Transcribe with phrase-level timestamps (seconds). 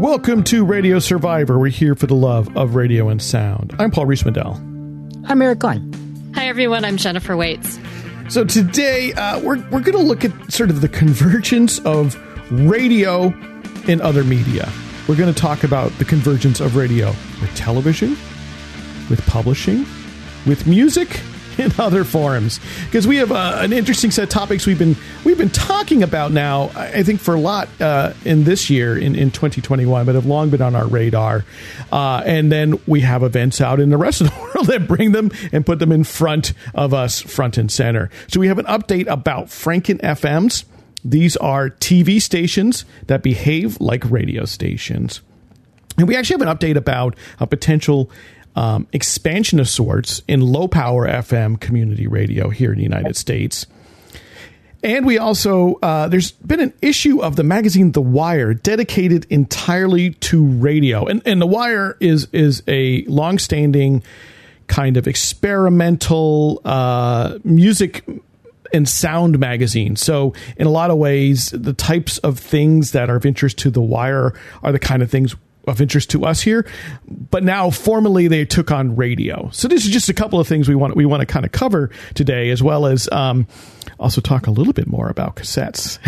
[0.00, 1.58] Welcome to Radio Survivor.
[1.58, 3.76] We're here for the love of radio and sound.
[3.78, 6.32] I'm Paul Reese I'm Eric Klein.
[6.34, 6.86] Hi, everyone.
[6.86, 7.78] I'm Jennifer Waits.
[8.30, 12.16] So today uh, we're, we're going to look at sort of the convergence of
[12.50, 13.24] radio
[13.88, 14.72] and other media.
[15.06, 17.08] We're going to talk about the convergence of radio
[17.42, 18.16] with television,
[19.10, 19.80] with publishing,
[20.46, 21.20] with music,
[21.60, 25.38] in other forums because we have uh, an interesting set of topics we've been we've
[25.38, 26.70] been talking about now.
[26.74, 30.50] I think for a lot uh, in this year in, in 2021, but have long
[30.50, 31.44] been on our radar.
[31.92, 35.12] Uh, and then we have events out in the rest of the world that bring
[35.12, 38.10] them and put them in front of us, front and center.
[38.28, 40.64] So we have an update about Franken FMs.
[41.04, 45.22] These are TV stations that behave like radio stations.
[45.98, 48.10] And we actually have an update about a potential
[48.56, 53.66] um, expansion of sorts in low power FM community radio here in the United States.
[54.82, 60.12] And we also, uh, there's been an issue of the magazine The Wire dedicated entirely
[60.12, 61.04] to radio.
[61.04, 64.02] And, and The Wire is, is a longstanding
[64.68, 68.06] kind of experimental uh, music
[68.72, 69.96] and sound magazine.
[69.96, 73.70] So, in a lot of ways, the types of things that are of interest to
[73.70, 75.34] The Wire are the kind of things
[75.70, 76.66] of interest to us here.
[77.30, 79.48] But now formally they took on radio.
[79.52, 81.52] So this is just a couple of things we want we want to kind of
[81.52, 83.46] cover today, as well as um,
[83.98, 85.98] also talk a little bit more about cassettes.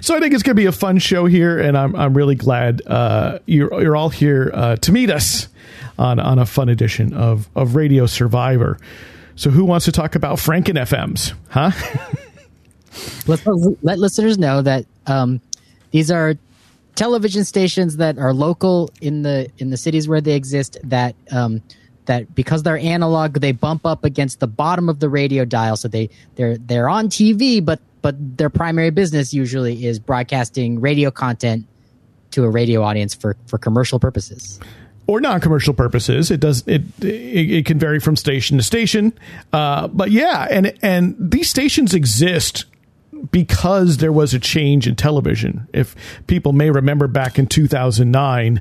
[0.04, 2.34] so I think it's going to be a fun show here, and I'm I'm really
[2.34, 5.48] glad uh, you're you're all here uh, to meet us
[5.98, 8.78] on on a fun edition of of Radio Survivor.
[9.34, 11.70] So who wants to talk about Franken FMs, huh?
[13.26, 13.46] Let's
[13.82, 15.40] let listeners know that um,
[15.90, 16.36] these are
[16.94, 21.62] television stations that are local in the in the cities where they exist that um,
[22.06, 25.76] that because they're analog they bump up against the bottom of the radio dial.
[25.76, 31.10] So they they're they're on TV but but their primary business usually is broadcasting radio
[31.10, 31.66] content
[32.32, 34.60] to a radio audience for for commercial purposes.
[35.08, 36.30] Or non-commercial purposes.
[36.30, 39.12] It does it, it, it can vary from station to station,
[39.52, 42.66] uh, but yeah, and and these stations exist
[43.30, 45.68] because there was a change in television.
[45.72, 45.94] If
[46.26, 48.60] people may remember back in 2009,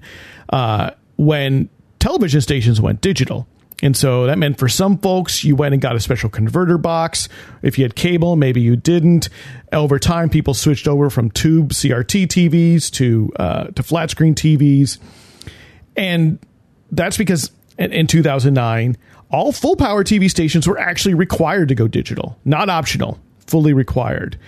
[0.50, 3.48] uh, when television stations went digital.
[3.84, 7.28] And so that meant for some folks, you went and got a special converter box.
[7.64, 9.30] If you had cable, maybe you didn't.
[9.74, 15.00] Over time, people switched over from tube CRT TVs to uh, to flat screen TVs,
[15.96, 16.38] and
[16.92, 18.98] that's because in, in 2009,
[19.32, 23.20] all full power TV stations were actually required to go digital, not optional
[23.52, 24.40] fully required.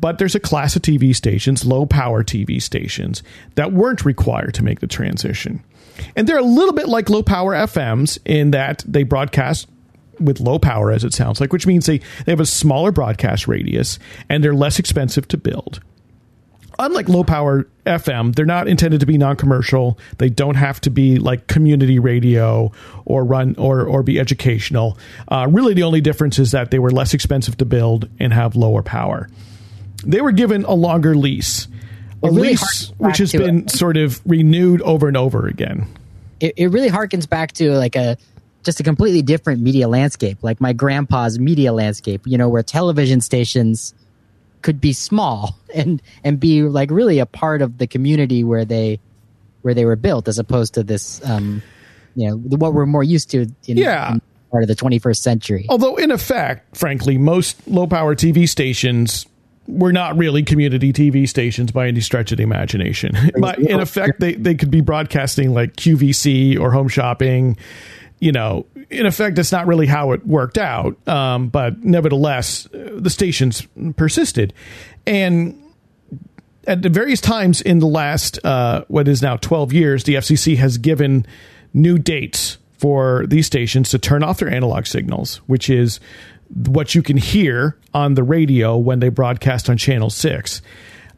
[0.00, 3.22] But there's a class of TV stations, low power TV stations,
[3.56, 5.62] that weren't required to make the transition.
[6.16, 9.68] And they're a little bit like low power FMs in that they broadcast
[10.18, 13.46] with low power, as it sounds like, which means they, they have a smaller broadcast
[13.46, 15.80] radius and they're less expensive to build
[16.78, 19.98] unlike low power FM, they're not intended to be non commercial.
[20.18, 22.72] They don't have to be like community radio
[23.04, 24.98] or run or or be educational.
[25.28, 28.56] Uh, really, the only difference is that they were less expensive to build and have
[28.56, 29.28] lower power.
[30.04, 31.68] They were given a longer lease,
[32.22, 33.70] a really lease which has been it.
[33.70, 35.86] sort of renewed over and over again.
[36.40, 38.16] It, it really harkens back to like a
[38.64, 42.22] just a completely different media landscape, like my grandpa's media landscape.
[42.26, 43.94] You know, where television stations
[44.62, 49.00] could be small and and be like really a part of the community where they
[49.62, 51.62] where they were built as opposed to this um
[52.14, 54.12] you know what we're more used to in, yeah.
[54.12, 59.26] in part of the 21st century although in effect frankly most low power tv stations
[59.68, 63.16] were not really community TV stations by any stretch of the imagination.
[63.40, 67.56] But in effect, they, they could be broadcasting like QVC or home shopping
[68.22, 70.96] you know, in effect, that's not really how it worked out.
[71.08, 73.66] Um, but nevertheless, the stations
[73.96, 74.54] persisted.
[75.04, 75.60] And
[76.68, 80.78] at various times in the last, uh, what is now 12 years, the FCC has
[80.78, 81.26] given
[81.74, 85.98] new dates for these stations to turn off their analog signals, which is
[86.66, 90.62] what you can hear on the radio when they broadcast on Channel 6.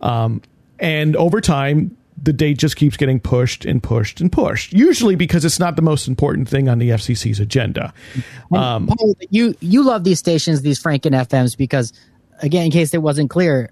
[0.00, 0.40] Um,
[0.78, 4.72] and over time, the date just keeps getting pushed and pushed and pushed.
[4.72, 7.92] Usually because it's not the most important thing on the FCC's agenda.
[8.52, 11.92] Um, Paul, you you love these stations, these Franken FMs, because
[12.40, 13.70] again, in case it wasn't clear,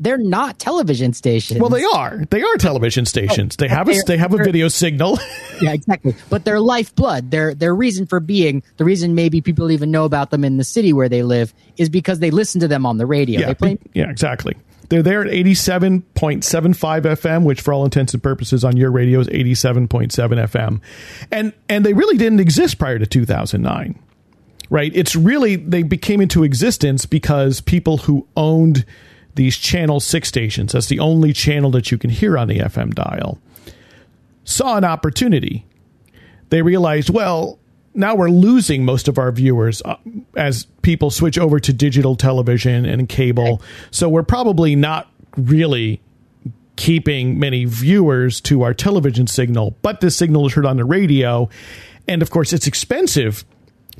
[0.00, 1.60] they're not television stations.
[1.60, 2.24] Well, they are.
[2.30, 3.56] They are television stations.
[3.58, 5.18] Oh, they have a they have a video signal.
[5.62, 6.14] yeah, exactly.
[6.30, 10.30] But their lifeblood, their their reason for being, the reason maybe people even know about
[10.30, 13.06] them in the city where they live, is because they listen to them on the
[13.06, 13.40] radio.
[13.40, 14.56] Yeah, yeah, exactly.
[14.88, 16.02] They're there at 87.75
[16.42, 20.80] FM, which for all intents and purposes on your radio is 87.7 FM.
[21.30, 23.98] And and they really didn't exist prior to 2009.
[24.70, 24.92] Right?
[24.94, 28.84] It's really they became into existence because people who owned
[29.34, 30.72] these channel six stations.
[30.72, 33.38] That's the only channel that you can hear on the FM dial.
[34.44, 35.66] Saw an opportunity.
[36.50, 37.58] They realized, well,
[37.94, 39.96] now we're losing most of our viewers uh,
[40.36, 43.62] as people switch over to digital television and cable.
[43.90, 46.00] So we're probably not really
[46.76, 51.48] keeping many viewers to our television signal, but this signal is heard on the radio.
[52.08, 53.44] And of course, it's expensive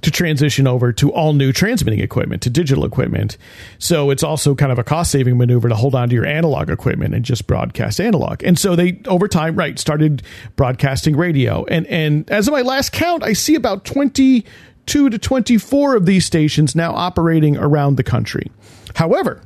[0.04, 3.36] to transition over to all new transmitting equipment, to digital equipment.
[3.78, 6.70] So it's also kind of a cost saving maneuver to hold on to your analog
[6.70, 8.44] equipment and just broadcast analog.
[8.44, 10.22] And so they, over time, right, started
[10.56, 11.64] broadcasting radio.
[11.64, 14.44] And, and as of my last count, I see about 22
[14.86, 18.52] to 24 of these stations now operating around the country.
[18.94, 19.42] However,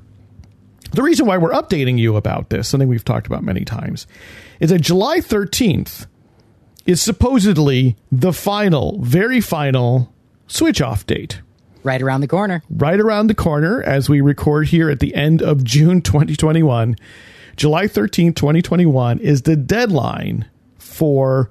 [0.91, 4.07] the reason why we're updating you about this, something we've talked about many times,
[4.59, 6.07] is that July 13th
[6.85, 10.13] is supposedly the final, very final
[10.49, 11.41] switch off date.
[11.85, 12.63] Right around the corner.
[12.69, 16.97] Right around the corner as we record here at the end of June 2021.
[17.57, 20.49] July 13th, 2021 is the deadline
[20.79, 21.51] for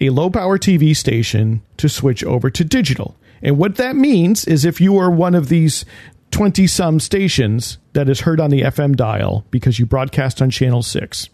[0.00, 3.16] a low power TV station to switch over to digital.
[3.42, 5.84] And what that means is if you are one of these
[6.30, 10.82] 20 some stations that is heard on the FM dial because you broadcast on channel
[10.82, 11.28] 6,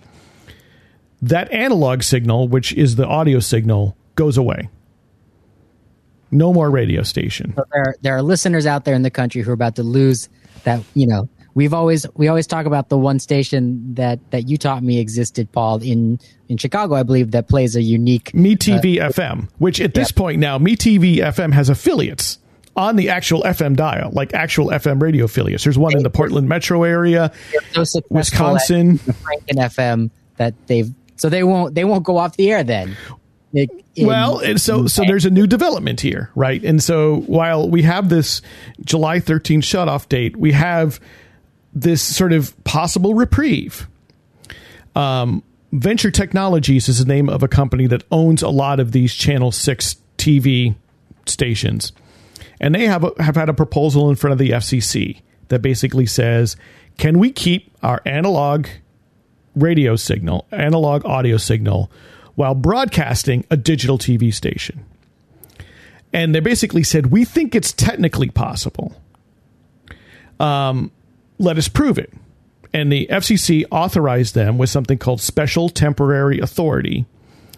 [1.23, 4.69] that analog signal, which is the audio signal, goes away.
[6.33, 7.53] No more radio station.
[7.55, 10.29] So there, there are listeners out there in the country who are about to lose
[10.65, 10.83] that.
[10.95, 14.83] You know, we've always we always talk about the one station that that you taught
[14.83, 16.19] me existed, Paul, in
[16.49, 20.11] in Chicago, I believe, that plays a unique Me TV uh, FM, which at this
[20.11, 22.39] point now, Me TV FM has affiliates
[22.77, 25.65] on the actual FM dial, like actual FM radio affiliates.
[25.65, 27.33] There's one in the Portland metro area,
[27.73, 32.65] so Wisconsin, Franken FM that they've so they won't they won't go off the air
[32.65, 32.97] then.
[33.55, 33.69] In,
[34.07, 36.63] well, and so so there's a new development here, right?
[36.65, 38.41] And so while we have this
[38.83, 41.01] July 13th shutoff date, we have
[41.75, 43.89] this sort of possible reprieve.
[44.97, 49.15] Um, Venture Technologies is the name of a company that owns a lot of these
[49.15, 50.75] Channel Six TV
[51.27, 51.93] stations,
[52.61, 56.07] and they have a, have had a proposal in front of the FCC that basically
[56.07, 56.57] says,
[56.97, 58.67] "Can we keep our analog
[59.55, 61.91] radio signal, analog audio signal?"
[62.35, 64.85] While broadcasting a digital TV station.
[66.13, 68.95] And they basically said, We think it's technically possible.
[70.39, 70.91] Um,
[71.39, 72.13] let us prove it.
[72.75, 77.05] And the FCC authorized them with something called Special Temporary Authority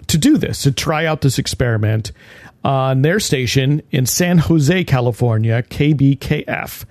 [0.09, 2.13] to do this, to try out this experiment
[2.65, 6.85] on their station in San Jose, California, KBKF.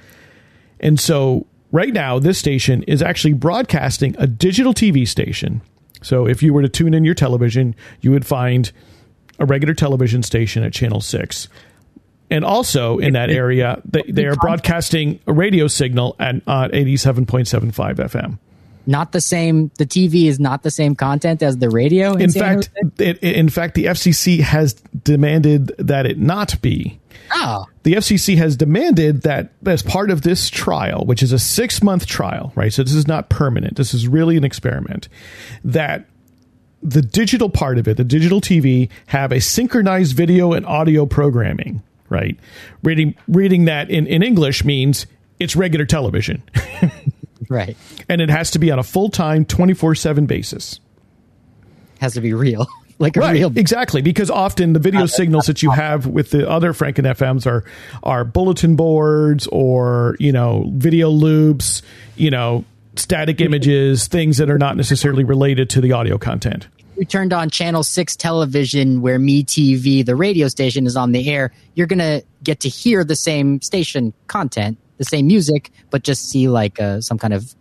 [0.80, 5.62] And so right now, this station is actually broadcasting a digital TV station
[6.04, 8.72] so if you were to tune in your television, you would find
[9.40, 11.48] a regular television station at channel 6.
[12.30, 17.96] And also in that area, they, they are broadcasting a radio signal at uh, 87.75
[17.96, 18.40] FM.
[18.86, 19.72] Not the same.
[19.78, 22.14] The TV is not the same content as the radio.
[22.14, 27.00] In, in fact, it, in fact, the FCC has demanded that it not be.
[27.34, 27.66] Oh.
[27.82, 32.06] The FCC has demanded that as part of this trial, which is a six month
[32.06, 32.72] trial, right?
[32.72, 33.76] So this is not permanent.
[33.76, 35.10] This is really an experiment.
[35.64, 36.06] That
[36.84, 41.82] the digital part of it, the digital TV, have a synchronized video and audio programming,
[42.10, 42.38] right?
[42.84, 45.08] Reading reading that in, in English means
[45.40, 46.44] it's regular television.
[47.50, 47.76] right.
[48.08, 50.80] And it has to be on a full time, 24 7 basis.
[52.00, 52.68] Has to be real.
[53.00, 56.08] Like right, real exactly because often the video uh, uh, signals that you uh, have
[56.08, 57.64] with the other Franken FMs are
[58.04, 61.82] are bulletin boards or you know video loops,
[62.16, 66.68] you know static images, things that are not necessarily related to the audio content.
[66.98, 71.28] You turned on channel six television where Me TV, the radio station, is on the
[71.28, 71.52] air.
[71.74, 76.48] You're gonna get to hear the same station content, the same music, but just see
[76.48, 77.56] like uh, some kind of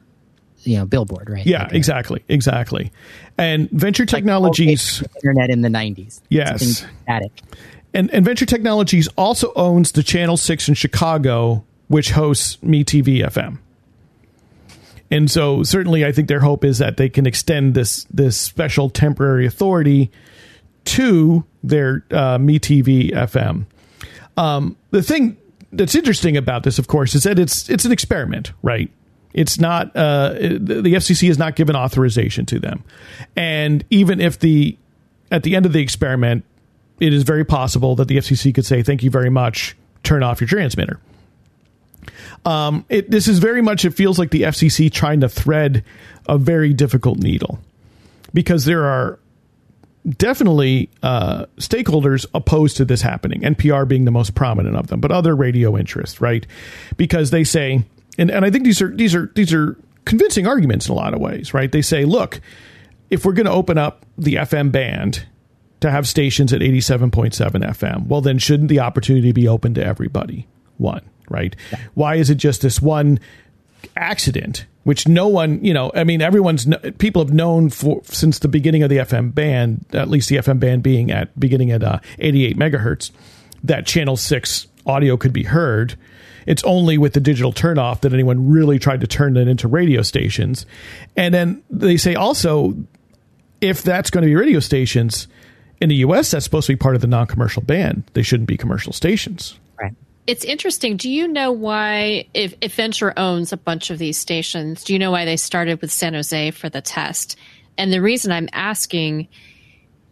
[0.64, 1.46] you know billboard, right?
[1.46, 2.92] Yeah, like exactly, exactly.
[3.38, 6.20] And Venture Technologies, like internet in the '90s.
[6.28, 7.32] Yes, static.
[7.94, 13.18] And and Venture Technologies also owns the Channel Six in Chicago, which hosts Me TV
[13.18, 13.58] FM.
[15.10, 18.88] And so, certainly, I think their hope is that they can extend this this special
[18.88, 20.10] temporary authority
[20.86, 23.66] to their uh, Me TV FM.
[24.38, 25.36] Um, the thing
[25.72, 28.90] that's interesting about this, of course, is that it's it's an experiment, right?
[29.34, 32.84] It's not uh, the FCC has not given authorization to them,
[33.36, 34.76] and even if the
[35.30, 36.44] at the end of the experiment,
[37.00, 40.40] it is very possible that the FCC could say, "Thank you very much, turn off
[40.40, 41.00] your transmitter."
[42.44, 43.84] Um, it, this is very much.
[43.84, 45.84] It feels like the FCC trying to thread
[46.28, 47.58] a very difficult needle
[48.34, 49.18] because there are
[50.16, 53.42] definitely uh, stakeholders opposed to this happening.
[53.42, 56.46] NPR being the most prominent of them, but other radio interests, right?
[56.96, 57.84] Because they say
[58.18, 61.14] and and I think these are these are these are convincing arguments in a lot
[61.14, 61.70] of ways, right?
[61.70, 62.40] They say, look,
[63.10, 65.26] if we're going to open up the FM band
[65.80, 70.46] to have stations at 87.7 FM, well, then shouldn't the opportunity be open to everybody?
[70.78, 71.54] One, right?
[71.70, 71.78] Yeah.
[71.94, 73.20] Why is it just this one
[73.96, 76.66] accident, which no one, you know, I mean, everyone's,
[76.98, 80.60] people have known for since the beginning of the FM band, at least the FM
[80.60, 83.10] band being at beginning at uh, 88 megahertz,
[83.64, 85.96] that channel six audio could be heard.
[86.46, 90.02] It's only with the digital turnoff that anyone really tried to turn that into radio
[90.02, 90.66] stations.
[91.16, 92.74] And then they say also,
[93.60, 95.28] if that's going to be radio stations
[95.80, 98.04] in the US, that's supposed to be part of the non commercial band.
[98.12, 99.58] They shouldn't be commercial stations.
[99.80, 99.94] Right.
[100.26, 100.96] It's interesting.
[100.96, 104.98] Do you know why, if, if Venture owns a bunch of these stations, do you
[104.98, 107.36] know why they started with San Jose for the test?
[107.78, 109.28] And the reason I'm asking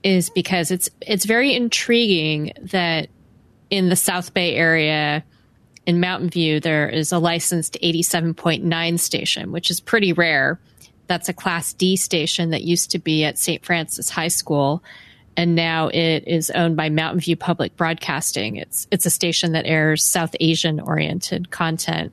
[0.02, 3.08] is because it's it's very intriguing that
[3.68, 5.22] in the South Bay area
[5.90, 10.60] in Mountain View, there is a licensed 87.9 station, which is pretty rare.
[11.08, 13.64] That's a Class D station that used to be at St.
[13.64, 14.84] Francis High School,
[15.36, 18.54] and now it is owned by Mountain View Public Broadcasting.
[18.54, 22.12] It's it's a station that airs South Asian oriented content.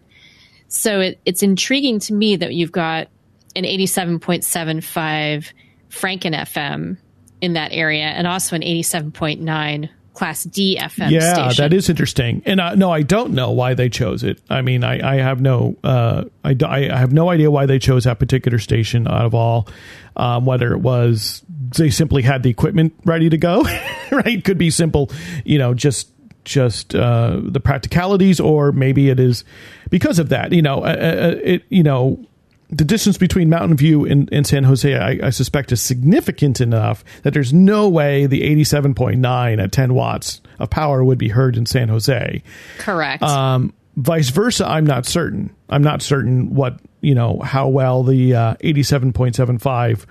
[0.69, 3.09] So it, it's intriguing to me that you've got
[3.55, 5.51] an 87.75
[5.91, 6.97] Franken FM
[7.41, 11.63] in that area, and also an 87.9 Class D FM yeah, station.
[11.63, 12.41] that is interesting.
[12.43, 14.41] And uh, no, I don't know why they chose it.
[14.49, 18.05] I mean, I, I have no, uh, I, I have no idea why they chose
[18.05, 19.67] that particular station out of all.
[20.15, 21.43] Um, whether it was
[21.77, 23.63] they simply had the equipment ready to go,
[24.11, 24.43] right?
[24.43, 25.11] Could be simple,
[25.45, 26.09] you know, just
[26.43, 29.43] just uh, the practicalities, or maybe it is
[29.91, 30.51] because of that.
[30.51, 32.25] You know, uh, uh it you know
[32.69, 37.03] the distance between Mountain View and, and San Jose, I, I, suspect, is significant enough
[37.23, 41.65] that there's no way the 87.9 at 10 watts of power would be heard in
[41.65, 42.43] San Jose.
[42.79, 43.23] Correct.
[43.23, 45.55] Um, vice versa, I'm not certain.
[45.69, 50.05] I'm not certain what, you know, how well the uh, 87.75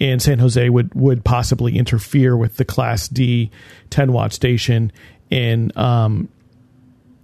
[0.00, 3.52] in San Jose would, would possibly interfere with the Class D
[3.90, 4.90] 10 watt station
[5.30, 6.28] in um,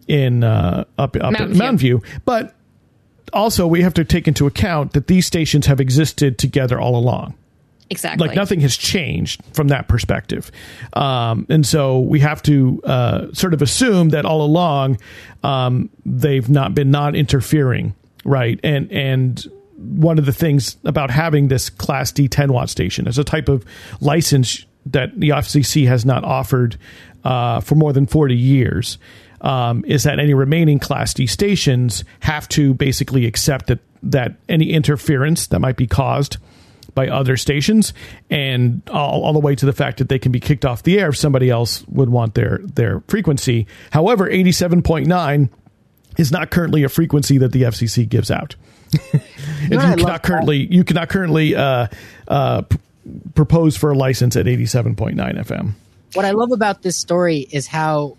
[0.06, 1.58] in uh, up, up Mountain, View.
[1.58, 2.02] Mountain View.
[2.24, 2.54] But
[3.32, 7.34] also we have to take into account that these stations have existed together all along.
[7.90, 8.26] Exactly.
[8.26, 10.50] Like nothing has changed from that perspective.
[10.92, 14.98] Um, and so we have to uh, sort of assume that all along
[15.42, 17.94] um, they've not been non interfering,
[18.24, 18.60] right?
[18.62, 19.46] And, and,
[19.78, 23.48] one of the things about having this class D 10 watt station as a type
[23.48, 23.64] of
[24.00, 26.76] license that the FCC has not offered
[27.22, 28.98] uh, for more than 40 years
[29.40, 34.70] um, is that any remaining Class D stations have to basically accept that that any
[34.72, 36.36] interference that might be caused
[36.94, 37.92] by other stations,
[38.28, 40.98] and all, all, the way to the fact that they can be kicked off the
[40.98, 43.66] air if somebody else would want their their frequency.
[43.92, 45.50] However, eighty seven point nine
[46.16, 48.56] is not currently a frequency that the FCC gives out.
[49.12, 50.74] you, cannot currently that.
[50.74, 51.86] you cannot currently uh,
[52.26, 52.78] uh, p-
[53.34, 55.74] propose for a license at eighty seven point nine FM.
[56.14, 58.16] What I love about this story is how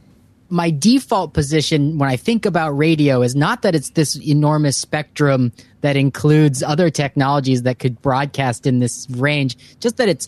[0.50, 5.52] my default position when I think about radio is not that it's this enormous spectrum
[5.82, 10.28] that includes other technologies that could broadcast in this range, just that it's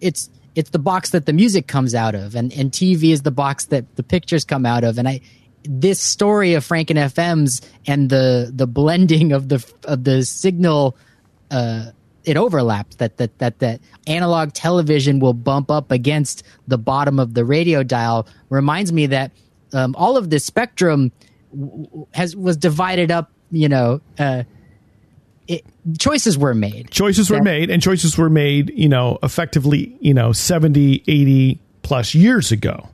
[0.00, 3.30] it's it's the box that the music comes out of and, and TV is the
[3.30, 4.98] box that the pictures come out of.
[4.98, 5.20] And I
[5.64, 10.96] this story of Franken FM's and the the blending of the of the signal
[11.50, 11.90] uh
[12.24, 17.34] it overlaps that that that that analog television will bump up against the bottom of
[17.34, 19.30] the radio dial reminds me that
[19.74, 21.12] um, all of this spectrum
[22.12, 23.30] has was divided up.
[23.50, 24.44] You know, uh,
[25.46, 25.64] it,
[25.98, 26.90] choices were made.
[26.90, 28.72] Choices were made, and choices were made.
[28.74, 32.88] You know, effectively, you know, 70, 80 plus years ago.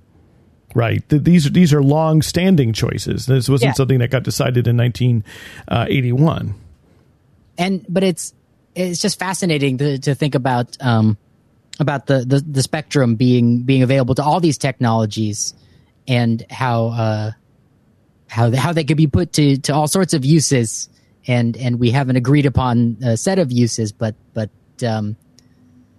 [0.75, 1.03] Right.
[1.09, 3.27] These these are long standing choices.
[3.27, 3.75] This wasn't yeah.
[3.75, 6.49] something that got decided in 1981.
[6.49, 6.53] Uh,
[7.59, 8.33] and but it's
[8.77, 11.19] it's just fascinating to, to think about um,
[11.81, 15.55] about the, the, the spectrum being being available to all these technologies
[16.09, 17.31] and how uh,
[18.29, 20.89] how how they could be put to to all sorts of uses,
[21.27, 24.51] and and we haven't agreed upon a set of uses, but but
[24.87, 25.17] um,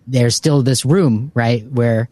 [0.08, 2.10] there's still this room, right, where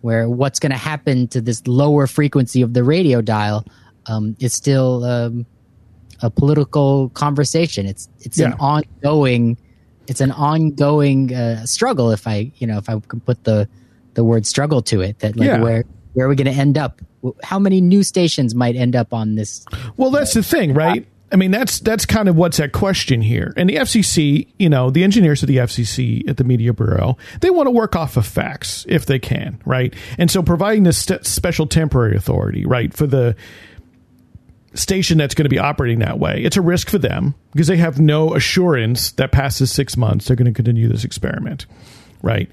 [0.00, 3.64] where what's going to happen to this lower frequency of the radio dial
[4.06, 5.46] um, is still um,
[6.20, 7.86] a political conversation.
[7.86, 8.46] It's it's yeah.
[8.46, 9.56] an ongoing
[10.08, 12.10] it's an ongoing uh, struggle.
[12.10, 13.68] If I you know if I can put the
[14.14, 15.60] the word struggle to it, that like yeah.
[15.60, 15.84] where
[16.14, 17.00] where are we going to end up?
[17.42, 19.64] How many new stations might end up on this?
[19.96, 21.06] Well, that's the thing, right?
[21.32, 23.54] I mean, that's that's kind of what's at question here.
[23.56, 27.48] And the FCC, you know, the engineers of the FCC at the Media Bureau, they
[27.48, 29.94] want to work off of facts if they can, right?
[30.18, 33.34] And so providing this st- special temporary authority, right, for the
[34.74, 36.42] station that's going to be operating that way.
[36.42, 40.36] It's a risk for them because they have no assurance that passes six months they're
[40.36, 41.66] going to continue this experiment,
[42.22, 42.50] right?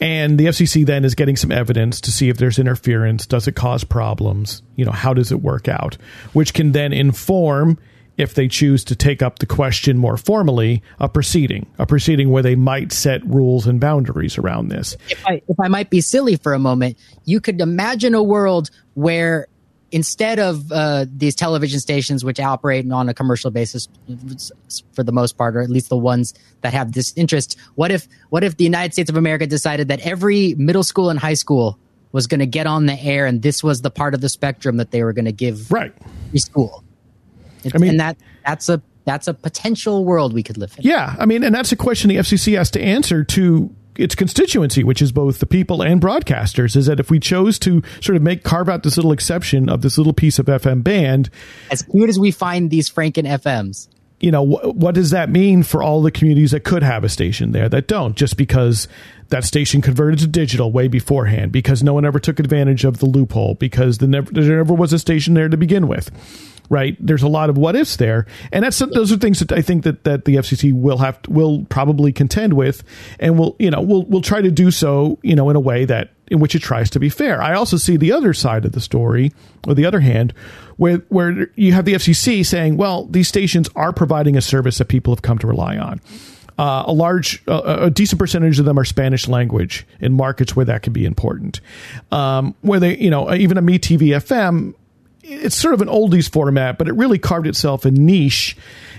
[0.00, 3.26] And the FCC then is getting some evidence to see if there's interference.
[3.26, 4.62] Does it cause problems?
[4.76, 5.96] You know, how does it work out?
[6.32, 7.78] Which can then inform
[8.16, 12.42] if they choose to take up the question more formally, a proceeding, a proceeding where
[12.42, 14.96] they might set rules and boundaries around this.
[15.08, 18.70] If I, if I might be silly for a moment, you could imagine a world
[18.94, 19.46] where
[19.90, 23.88] instead of uh, these television stations which operate on a commercial basis
[24.92, 28.06] for the most part or at least the ones that have this interest what if
[28.28, 31.78] what if the united states of america decided that every middle school and high school
[32.12, 34.76] was going to get on the air and this was the part of the spectrum
[34.76, 35.94] that they were going to give right
[36.36, 36.84] school
[37.74, 38.16] I mean, and that
[38.46, 40.84] that's a that's a potential world we could live in.
[40.84, 44.84] Yeah, I mean, and that's a question the FCC has to answer to its constituency,
[44.84, 48.22] which is both the people and broadcasters, is that if we chose to sort of
[48.22, 51.28] make carve out this little exception of this little piece of FM band,
[51.70, 53.88] as cute as we find these Franken FMs,
[54.20, 57.08] you know, wh- what does that mean for all the communities that could have a
[57.08, 58.88] station there that don't, just because
[59.28, 63.06] that station converted to digital way beforehand, because no one ever took advantage of the
[63.06, 66.10] loophole, because the never, there never was a station there to begin with
[66.68, 66.96] right?
[67.00, 69.84] There's a lot of what ifs there, and that's those are things that I think
[69.84, 72.82] that, that the FCC will have to, will probably contend with,
[73.18, 75.84] and will you know will will try to do so you know in a way
[75.84, 77.40] that in which it tries to be fair.
[77.40, 79.32] I also see the other side of the story,
[79.66, 80.34] or the other hand,
[80.76, 84.86] where where you have the FCC saying, well, these stations are providing a service that
[84.86, 86.00] people have come to rely on.
[86.58, 90.64] Uh, a large, uh, a decent percentage of them are Spanish language in markets where
[90.64, 91.60] that can be important.
[92.10, 94.74] Um, where they, you know, even a Me TV FM
[95.28, 98.56] it's sort of an oldies format, but it really carved itself a niche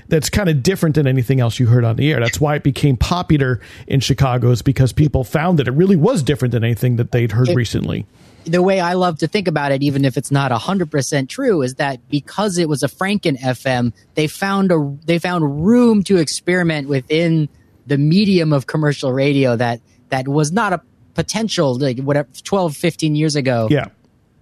[0.08, 2.20] that's kind of different than anything else you heard on the air.
[2.20, 6.24] That's why it became popular in Chicago is because people found that it really was
[6.24, 8.06] different than anything that they'd heard it, recently.
[8.46, 11.62] The way I love to think about it, even if it's not hundred percent true,
[11.62, 16.18] is that because it was a Franken FM, they found a they found room to
[16.18, 17.50] experiment within
[17.86, 20.82] the medium of commercial radio that that was not a
[21.16, 23.88] potential like whatever 12 15 years ago yeah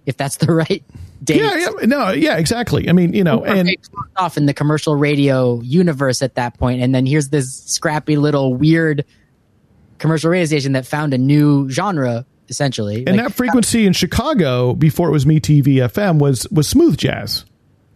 [0.06, 0.84] if that's the right
[1.26, 2.88] Yeah, yeah, no, yeah, exactly.
[2.88, 3.70] I mean, you know, and
[4.16, 8.54] off in the commercial radio universe at that point, and then here's this scrappy little
[8.54, 9.04] weird
[9.98, 13.04] commercial radio station that found a new genre essentially.
[13.06, 16.96] And like, that frequency in Chicago before it was Me TV FM was was smooth
[16.96, 17.44] jazz,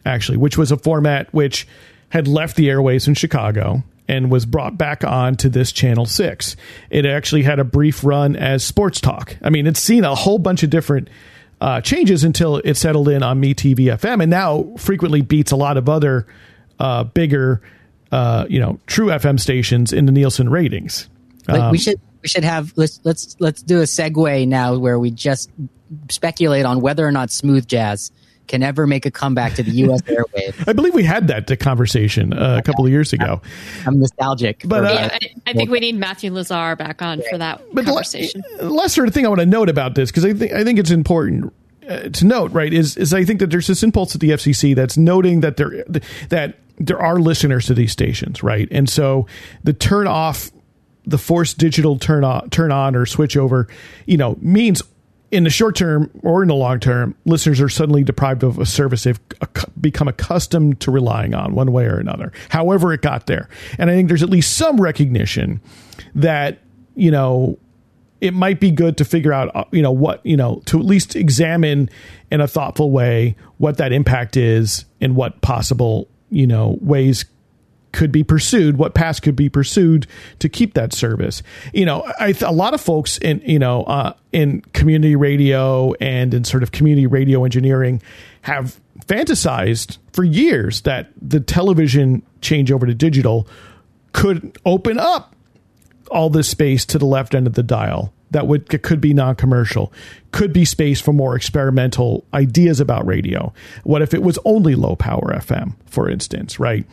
[0.04, 1.66] actually, which was a format which
[2.10, 6.56] had left the airways in Chicago and was brought back on to this channel 6
[6.90, 10.40] it actually had a brief run as sports talk i mean it's seen a whole
[10.40, 11.08] bunch of different
[11.62, 15.56] uh, changes until it settled in on Me TV FM, and now frequently beats a
[15.56, 16.26] lot of other
[16.80, 17.62] uh, bigger,
[18.10, 21.08] uh, you know, true FM stations in the Nielsen ratings.
[21.46, 25.12] Um, we should we should have let's let's let's do a segue now where we
[25.12, 25.52] just
[26.10, 28.10] speculate on whether or not smooth jazz
[28.46, 30.02] can ever make a comeback to the U.S.
[30.02, 30.68] airwaves.
[30.68, 33.40] I believe we had that conversation uh, a couple of years ago.
[33.86, 34.62] I'm nostalgic.
[34.66, 37.84] But uh, yeah, I, I, think we need Matthew Lasar back on for that but
[37.84, 38.42] conversation.
[38.58, 40.90] The lesser thing I want to note about this because I think I think it's
[40.90, 41.52] important
[41.88, 44.74] uh, to note, right, is is I think that there's this impulse at the FCC
[44.74, 45.84] that's noting that there
[46.28, 49.26] that there are listeners to these stations, right, and so
[49.64, 50.50] the turn off,
[51.04, 53.68] the forced digital turn on, turn on or switch over,
[54.06, 54.82] you know, means
[55.32, 58.66] in the short term or in the long term, listeners are suddenly deprived of a
[58.66, 59.20] service they've
[59.80, 63.48] become accustomed to relying on one way or another, however it got there.
[63.78, 65.60] And I think there's at least some recognition
[66.14, 66.58] that,
[66.94, 67.58] you know,
[68.20, 70.84] it might be good to figure out, uh, you know, what, you know, to at
[70.84, 71.88] least examine
[72.30, 77.24] in a thoughtful way what that impact is and what possible, you know, ways
[77.92, 80.06] could be pursued, what paths could be pursued
[80.38, 81.42] to keep that service.
[81.72, 86.34] You know, I, a lot of folks in you know uh, in community radio and
[86.34, 88.02] in sort of community radio engineering
[88.42, 93.46] have fantasized for years that the television change over to digital
[94.12, 95.34] could open up
[96.10, 99.92] all this space to the left end of the dial that would could be non-commercial
[100.30, 103.52] could be space for more experimental ideas about radio
[103.84, 106.86] what if it was only low power fm for instance right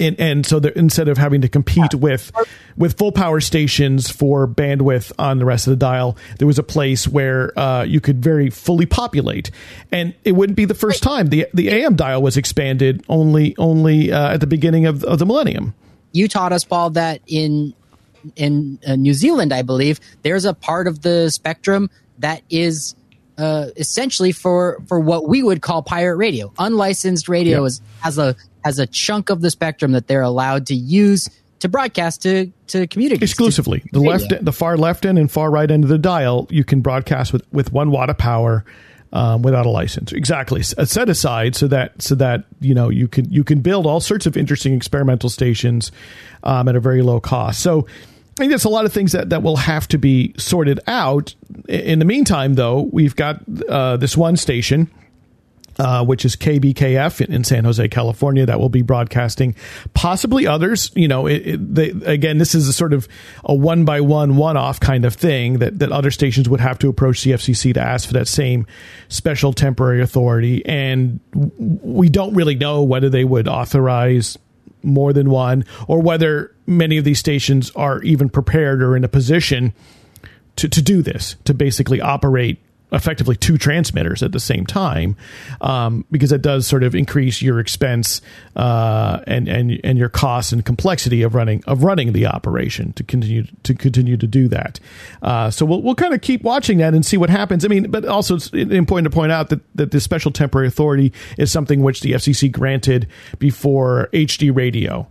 [0.00, 2.32] and, and so instead of having to compete with
[2.76, 6.62] with full power stations for bandwidth on the rest of the dial, there was a
[6.62, 9.50] place where uh, you could very fully populate,
[9.92, 14.12] and it wouldn't be the first time the the AM dial was expanded only only
[14.12, 15.74] uh, at the beginning of, of the millennium.
[16.12, 17.74] You taught us, Paul, that in
[18.36, 22.94] in uh, New Zealand, I believe, there's a part of the spectrum that is
[23.38, 26.52] uh, essentially for for what we would call pirate radio.
[26.58, 27.68] Unlicensed radio yep.
[27.68, 31.28] is has a has a chunk of the spectrum that they're allowed to use
[31.60, 33.80] to broadcast to to communities exclusively.
[33.80, 36.64] To the left, the far left end and far right end of the dial, you
[36.64, 38.64] can broadcast with with one watt of power.
[39.12, 40.12] um, without a license.
[40.12, 43.86] Exactly, a set aside so that so that you know you can you can build
[43.86, 45.92] all sorts of interesting experimental stations
[46.44, 47.60] um, at a very low cost.
[47.60, 47.86] So.
[48.30, 51.34] I think there's a lot of things that, that will have to be sorted out.
[51.68, 54.88] In the meantime, though, we've got uh, this one station
[55.78, 59.54] uh, which is KBKF in, in, San Jose, California, that will be broadcasting.
[59.94, 60.90] Possibly others.
[60.94, 63.06] You know, it, it, they, again, this is a sort of
[63.44, 66.78] a one by one, one off kind of thing that, that other stations would have
[66.80, 68.66] to approach the FCC to ask for that same
[69.08, 70.66] special temporary authority.
[70.66, 74.36] And we don't really know whether they would authorize
[74.82, 79.08] more than one or whether many of these stations are even prepared or in a
[79.08, 79.72] position
[80.56, 82.58] to, to do this, to basically operate
[82.92, 85.16] effectively two transmitters at the same time
[85.60, 88.22] um, because it does sort of increase your expense
[88.56, 93.02] uh, and and and your costs and complexity of running of running the operation to
[93.02, 94.80] continue to continue to do that.
[95.22, 97.64] Uh, so we'll we'll kind of keep watching that and see what happens.
[97.64, 101.12] I mean, but also it's important to point out that that this special temporary authority
[101.36, 105.06] is something which the FCC granted before HD radio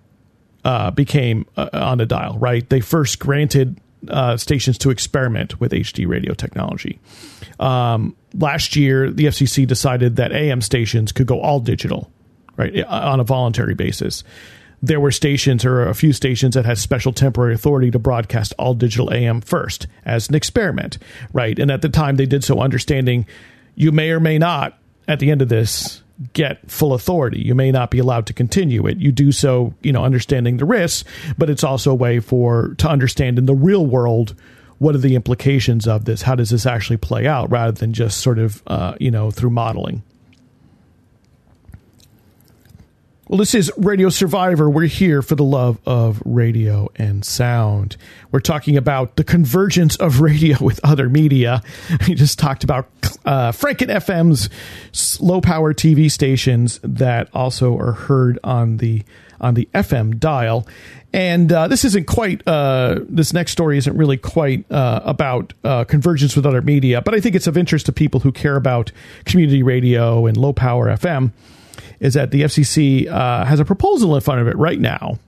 [0.66, 2.38] uh, became uh, on the dial.
[2.40, 7.00] Right, they first granted uh, stations to experiment with HD radio technology.
[7.60, 12.12] Um, last year, the FCC decided that AM stations could go all digital,
[12.56, 14.24] right, on a voluntary basis.
[14.84, 18.76] There were stations or a few stations that had special temporary authority to broadcast all
[18.76, 21.00] digital AM first as an experiment,
[21.34, 21.58] right?
[21.58, 23.26] And at the time, they did so understanding
[23.76, 27.42] you may or may not, at the end of this, get full authority.
[27.42, 28.98] You may not be allowed to continue it.
[28.98, 32.90] You do so, you know, understanding the risks, but it's also a way for to
[32.90, 34.36] understand in the real world
[34.80, 36.22] what are the implications of this?
[36.22, 39.50] How does this actually play out rather than just sort of, uh, you know, through
[39.52, 40.04] modeling?
[43.30, 44.70] Well, this is Radio Survivor.
[44.70, 47.98] We're here for the love of radio and sound.
[48.32, 51.62] We're talking about the convergence of radio with other media.
[52.08, 52.88] We just talked about
[53.26, 54.50] uh, Franken FM's
[55.20, 59.04] low power TV stations that also are heard on the
[59.42, 60.66] on the FM dial.
[61.12, 65.84] And uh, this isn't quite, uh, this next story isn't really quite uh, about uh,
[65.84, 68.92] convergence with other media, but I think it's of interest to people who care about
[69.26, 71.34] community radio and low power FM
[72.00, 75.20] is that the FCC uh, has a proposal in front of it right now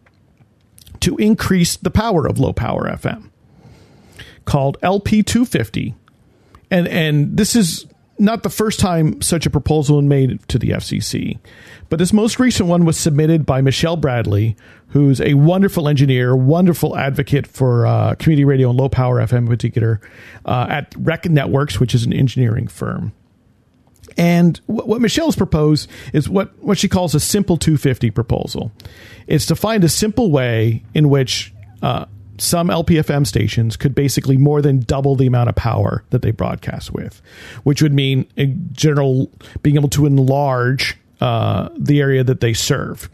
[1.02, 3.30] to increase the power of low power FM
[4.46, 5.94] called LP250.
[6.72, 7.86] And, and this is
[8.18, 11.40] not the first time such a proposal was made to the FCC,
[11.88, 14.56] but this most recent one was submitted by Michelle Bradley,
[14.90, 19.48] who's a wonderful engineer, wonderful advocate for uh, community radio and low power FM in
[19.48, 20.02] particular
[20.46, 23.14] uh, at Rec Networks, which is an engineering firm.
[24.18, 28.72] And what Michelle's proposed is what, what she calls a simple 250 proposal.
[29.28, 32.06] It's to find a simple way in which uh,
[32.38, 36.94] some LPFM stations could basically more than double the amount of power that they broadcast
[36.94, 37.22] with,
[37.64, 43.10] which would mean, in general, being able to enlarge uh, the area that they serve.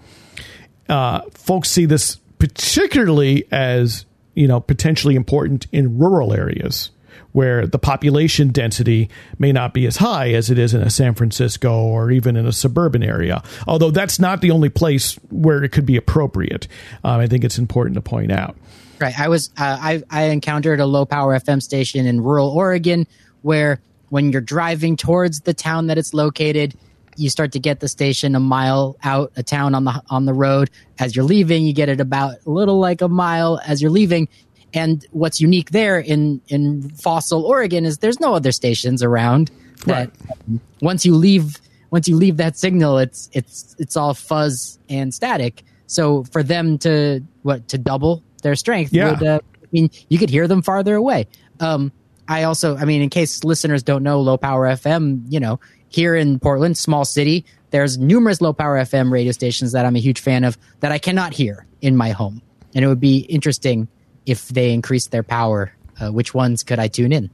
[0.88, 4.05] Uh, folks see this particularly as
[4.36, 6.91] you know potentially important in rural areas
[7.36, 11.13] where the population density may not be as high as it is in a San
[11.13, 13.43] Francisco or even in a suburban area.
[13.67, 16.69] Although that's not the only place where it could be appropriate.
[17.04, 18.56] Um, I think it's important to point out.
[19.02, 19.19] Right.
[19.19, 23.06] I was uh, I I encountered a low power FM station in rural Oregon
[23.41, 26.74] where when you're driving towards the town that it's located,
[27.17, 30.34] you start to get the station a mile out a town on the on the
[30.34, 30.69] road.
[31.00, 34.30] As you're leaving, you get it about a little like a mile as you're leaving.
[34.75, 39.49] And what's unique there in in Fossil, Oregon, is there's no other stations around.
[39.85, 40.11] That
[40.49, 40.59] right.
[40.81, 41.55] once you leave
[41.91, 45.63] once you leave that signal, it's it's it's all fuzz and static.
[45.88, 49.11] So for them to what to double their strength, yeah.
[49.11, 51.27] Would, uh, I mean, you could hear them farther away.
[51.61, 51.91] Um,
[52.27, 56.15] I also, I mean, in case listeners don't know, low power FM, you know, here
[56.15, 60.19] in Portland, small city, there's numerous low power FM radio stations that I'm a huge
[60.19, 62.41] fan of that I cannot hear in my home,
[62.73, 63.88] and it would be interesting
[64.25, 67.29] if they increase their power, uh, which ones could I tune in?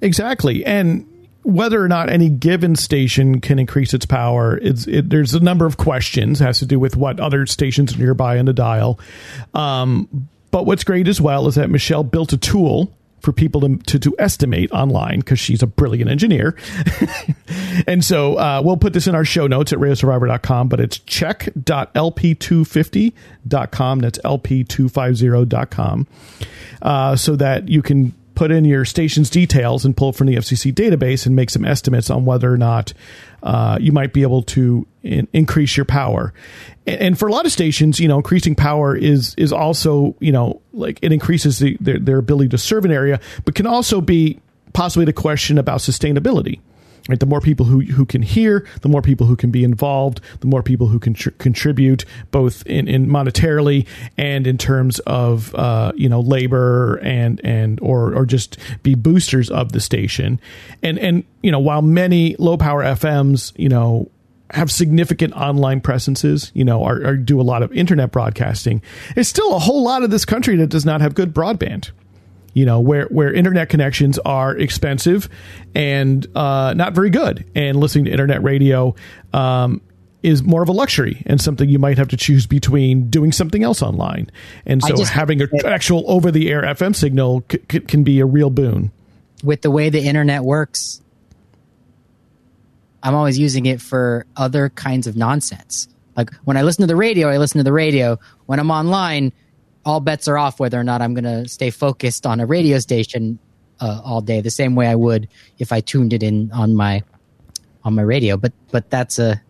[0.00, 0.64] Exactly.
[0.64, 1.06] And
[1.42, 5.64] whether or not any given station can increase its power, it's, it, there's a number
[5.64, 6.40] of questions.
[6.40, 8.98] It has to do with what other stations are nearby in the dial.
[9.54, 13.78] Um, but what's great as well is that Michelle built a tool for people to,
[13.78, 16.54] to, to estimate online because she's a brilliant engineer.
[17.86, 23.98] and so uh, we'll put this in our show notes at radiosurvivor.com, but it's check.lp250.com.
[24.00, 26.06] That's lp250.com.
[26.82, 30.72] Uh, so that you can put in your station's details and pull from the FCC
[30.72, 32.92] database and make some estimates on whether or not
[33.42, 36.32] uh, you might be able to in, increase your power.
[36.86, 40.32] And, and, for a lot of stations, you know, increasing power is is also you
[40.32, 44.00] know like it increases the, their, their ability to serve an area, but can also
[44.00, 44.40] be
[44.72, 46.60] possibly the question about sustainability.
[47.08, 50.20] Right, the more people who who can hear, the more people who can be involved,
[50.40, 53.86] the more people who can tr- contribute, both in, in monetarily
[54.18, 59.50] and in terms of uh, you know labor and and or or just be boosters
[59.50, 60.40] of the station.
[60.82, 64.10] And and you know while many low power FMs you know
[64.50, 68.80] have significant online presences, you know, or, or do a lot of internet broadcasting,
[69.14, 71.90] there's still a whole lot of this country that does not have good broadband
[72.56, 75.28] you know where where internet connections are expensive
[75.74, 77.44] and uh, not very good.
[77.54, 78.94] And listening to internet radio
[79.34, 79.82] um,
[80.22, 83.62] is more of a luxury and something you might have to choose between doing something
[83.62, 84.30] else online.
[84.64, 88.26] And so having an actual over the air fm signal c- c- can be a
[88.26, 88.90] real boon.
[89.44, 91.02] With the way the internet works
[93.02, 95.88] i'm always using it for other kinds of nonsense.
[96.16, 98.18] Like when i listen to the radio i listen to the radio.
[98.46, 99.34] When i'm online
[99.86, 102.80] all bets are off whether or not I'm going to stay focused on a radio
[102.80, 103.38] station
[103.80, 107.02] uh, all day, the same way I would if I tuned it in on my
[107.84, 108.36] on my radio.
[108.36, 109.40] But but that's a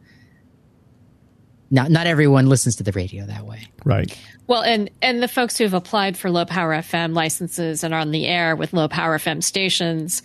[1.70, 3.66] not not everyone listens to the radio that way.
[3.84, 4.16] Right.
[4.46, 8.00] Well, and and the folks who have applied for low power FM licenses and are
[8.00, 10.22] on the air with low power FM stations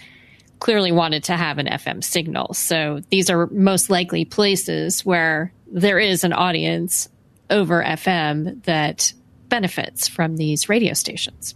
[0.59, 2.53] clearly wanted to have an FM signal.
[2.53, 7.07] So these are most likely places where there is an audience
[7.49, 9.13] over FM that
[9.51, 11.53] benefits from these radio stations.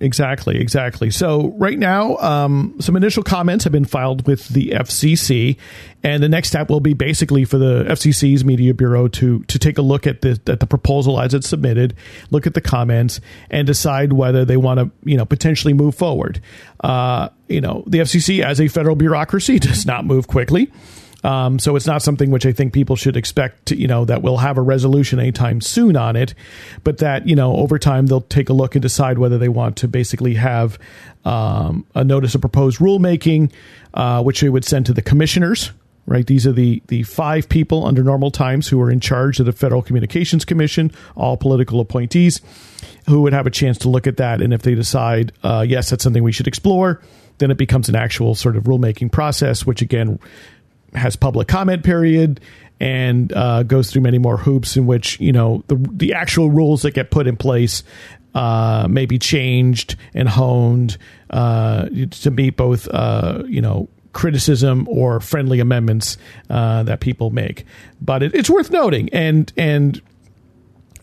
[0.00, 1.10] Exactly, exactly.
[1.10, 5.56] So right now, um, some initial comments have been filed with the FCC,
[6.02, 9.78] and the next step will be basically for the FCC's Media Bureau to to take
[9.78, 11.94] a look at the at the proposal as it's submitted,
[12.30, 13.20] look at the comments,
[13.50, 16.40] and decide whether they want to you know potentially move forward.
[16.80, 20.70] Uh, you know, the FCC as a federal bureaucracy does not move quickly.
[21.24, 24.22] Um, so it's not something which I think people should expect, to, you know, that
[24.22, 26.34] we'll have a resolution anytime soon on it,
[26.84, 29.78] but that, you know, over time they'll take a look and decide whether they want
[29.78, 30.78] to basically have
[31.24, 33.50] um, a notice of proposed rulemaking,
[33.94, 35.72] uh, which they would send to the commissioners.
[36.06, 39.46] Right, these are the the five people under normal times who are in charge of
[39.46, 42.42] the Federal Communications Commission, all political appointees,
[43.06, 44.42] who would have a chance to look at that.
[44.42, 47.00] And if they decide, uh, yes, that's something we should explore,
[47.38, 50.18] then it becomes an actual sort of rulemaking process, which again
[50.94, 52.40] has public comment period
[52.80, 56.82] and uh, goes through many more hoops in which you know the the actual rules
[56.82, 57.82] that get put in place
[58.34, 60.98] uh, may be changed and honed
[61.30, 66.16] uh, to meet both uh, you know criticism or friendly amendments
[66.48, 67.64] uh, that people make.
[68.00, 70.00] But it, it's worth noting, and and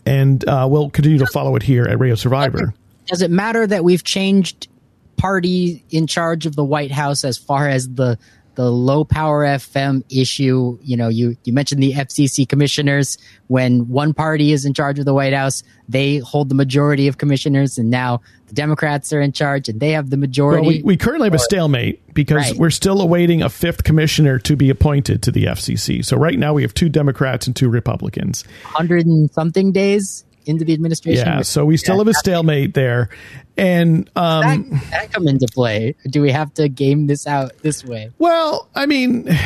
[0.04, 2.74] and uh, we'll continue to follow it here at Radio Survivor.
[3.06, 4.68] Does it matter that we've changed
[5.16, 8.18] party in charge of the White House as far as the
[8.54, 10.78] the low power FM issue.
[10.82, 13.18] You know, you, you mentioned the FCC commissioners.
[13.48, 17.18] When one party is in charge of the White House, they hold the majority of
[17.18, 20.60] commissioners, and now the Democrats are in charge and they have the majority.
[20.60, 22.56] Well, we, we, currently have a stalemate because right.
[22.56, 26.04] we're still awaiting a fifth commissioner to be appointed to the FCC.
[26.04, 28.44] So right now we have two Democrats and two Republicans.
[28.64, 31.26] Hundred and something days into the administration.
[31.26, 33.08] Yeah, so we still have a stalemate there,
[33.56, 35.94] and um, that, that come into play.
[36.08, 38.10] Do we have to game this out this way?
[38.18, 39.28] Well, I mean.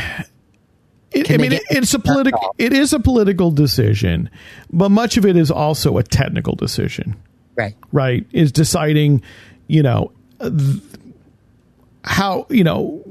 [1.12, 2.54] It, I mean, it, it's a political.
[2.58, 4.28] It is a political decision,
[4.70, 7.16] but much of it is also a technical decision.
[7.54, 7.74] Right.
[7.90, 8.26] Right.
[8.32, 9.22] Is deciding,
[9.66, 10.82] you know, th-
[12.04, 13.02] how you know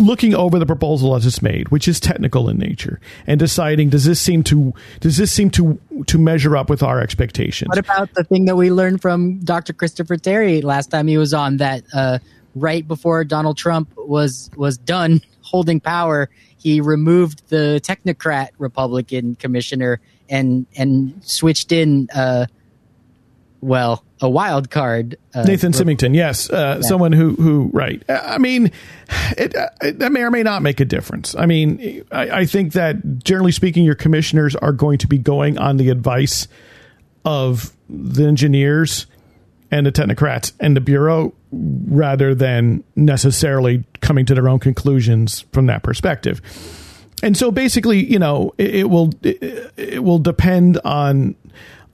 [0.00, 4.04] looking over the proposal as it's made, which is technical in nature, and deciding does
[4.04, 7.68] this seem to does this seem to to measure up with our expectations?
[7.68, 9.72] What about the thing that we learned from Dr.
[9.72, 12.18] Christopher Terry last time he was on that uh,
[12.54, 20.00] right before Donald Trump was was done holding power, he removed the technocrat Republican commissioner
[20.28, 22.46] and and switched in uh,
[23.60, 25.16] well a wild card.
[25.34, 26.86] Uh, Nathan Simington, yes, uh, yeah.
[26.86, 28.02] someone who who right.
[28.08, 28.70] I mean,
[29.36, 31.34] it, it, that may or may not make a difference.
[31.34, 35.58] I mean, I, I, think that generally speaking, your commissioners are going to be going
[35.58, 36.48] on the advice
[37.24, 39.06] of the engineers
[39.70, 45.66] and the technocrats and the bureau rather than necessarily coming to their own conclusions from
[45.66, 46.40] that perspective.
[47.22, 51.34] And so basically, you know, it, it will it will depend on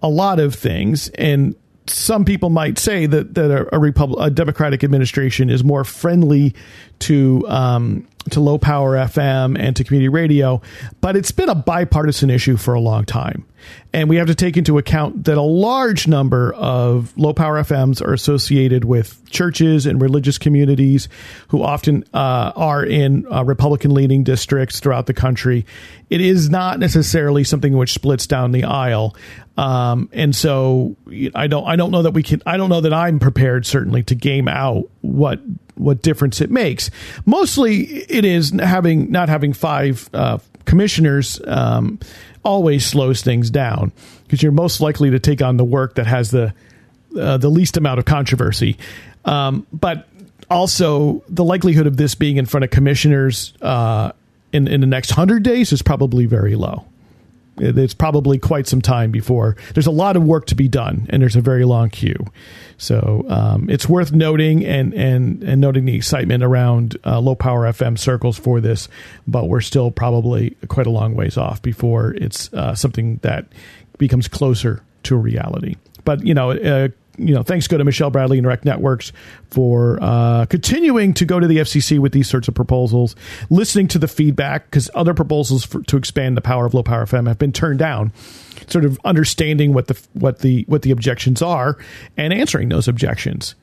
[0.06, 1.56] a lot of things and
[1.88, 6.54] some people might say that that a, a, Repub- a Democratic administration is more friendly
[7.00, 10.60] to um, to low power FM and to community radio,
[11.00, 13.46] but it's been a bipartisan issue for a long time.
[13.92, 18.00] And we have to take into account that a large number of low power FMs
[18.06, 21.08] are associated with churches and religious communities
[21.48, 25.66] who often uh, are in uh, Republican leaning districts throughout the country.
[26.10, 29.16] It is not necessarily something which splits down the aisle.
[29.56, 30.96] Um, and so
[31.34, 34.02] I don't, I don't know that we can, I don't know that I'm prepared certainly
[34.04, 35.40] to game out what
[35.76, 36.90] what difference it makes.
[37.24, 41.98] Mostly, it is having not having five uh, commissioners um,
[42.44, 43.92] always slows things down
[44.24, 46.52] because you're most likely to take on the work that has the
[47.18, 48.76] uh, the least amount of controversy.
[49.24, 50.08] Um, but
[50.50, 54.12] also, the likelihood of this being in front of commissioners uh,
[54.52, 56.84] in in the next hundred days is probably very low.
[57.58, 61.22] It's probably quite some time before there's a lot of work to be done, and
[61.22, 62.24] there's a very long queue.
[62.78, 67.64] So um, it's worth noting and and and noting the excitement around uh, low power
[67.64, 68.88] FM circles for this,
[69.26, 73.46] but we're still probably quite a long ways off before it's uh, something that
[73.98, 75.76] becomes closer to reality.
[76.04, 76.52] But you know.
[76.52, 76.88] Uh,
[77.18, 79.12] you know, thanks go to Michelle Bradley and Rec Networks
[79.50, 83.16] for uh, continuing to go to the FCC with these sorts of proposals,
[83.50, 87.06] listening to the feedback because other proposals for, to expand the power of low power
[87.06, 88.12] FM have been turned down.
[88.68, 91.78] Sort of understanding what the what the what the objections are
[92.16, 93.54] and answering those objections.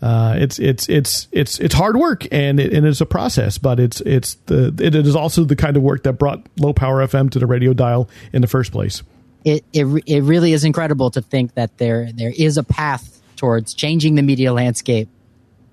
[0.00, 3.80] Uh, it's it's it's it's it's hard work and it, and it's a process, but
[3.80, 7.30] it's it's the it is also the kind of work that brought low power FM
[7.30, 9.02] to the radio dial in the first place
[9.44, 13.74] it, it it really is incredible to think that there there is a path towards
[13.74, 15.08] changing the media landscape,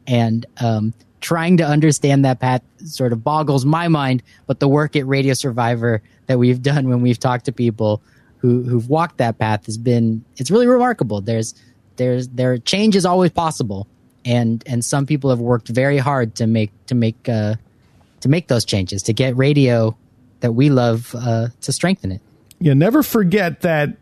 [0.07, 4.23] and um, trying to understand that path sort of boggles my mind.
[4.47, 8.01] But the work at Radio Survivor that we've done when we've talked to people
[8.37, 11.21] who who've walked that path has been it's really remarkable.
[11.21, 11.53] There's
[11.97, 13.87] there's there change is always possible,
[14.25, 17.55] and and some people have worked very hard to make to make uh,
[18.21, 19.95] to make those changes to get radio
[20.39, 22.21] that we love uh, to strengthen it
[22.59, 23.97] you never forget that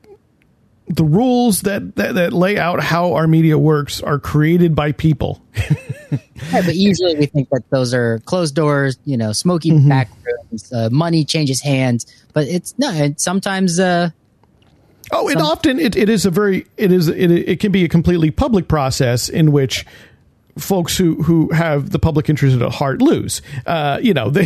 [0.88, 5.42] the rules that, that, that lay out how our media works are created by people.
[6.12, 9.90] yeah, but usually we think that those are closed doors, you know, smoky mm-hmm.
[9.90, 12.06] back rooms, uh, money changes hands.
[12.34, 13.80] But it's no, and sometimes.
[13.80, 14.12] Uh,
[15.12, 17.90] oh, and often it, it is a very it is it, it can be a
[17.90, 19.86] completely public process in which
[20.58, 23.42] folks who who have the public interest at heart lose.
[23.66, 24.46] Uh, you know, they,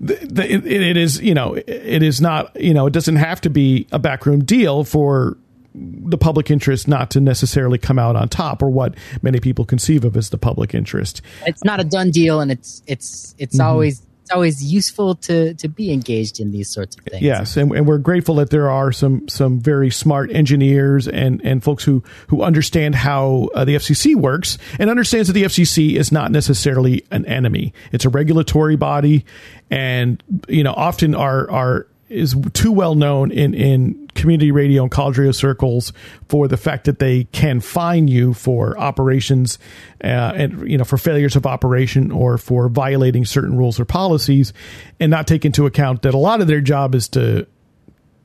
[0.00, 3.50] the, it, it is you know it is not you know it doesn't have to
[3.50, 5.36] be a backroom deal for
[5.78, 10.04] the public interest not to necessarily come out on top or what many people conceive
[10.04, 11.20] of as the public interest.
[11.46, 13.68] It's not a done deal and it's it's it's mm-hmm.
[13.68, 17.22] always it's always useful to to be engaged in these sorts of things.
[17.22, 21.62] Yes, and, and we're grateful that there are some some very smart engineers and and
[21.62, 26.10] folks who who understand how uh, the FCC works and understands that the FCC is
[26.10, 27.72] not necessarily an enemy.
[27.92, 29.24] It's a regulatory body,
[29.70, 34.90] and you know often our our is too well known in, in community radio and
[34.90, 35.92] college radio circles
[36.28, 39.58] for the fact that they can fine you for operations
[40.04, 44.52] uh, and you know for failures of operation or for violating certain rules or policies
[45.00, 47.46] and not take into account that a lot of their job is to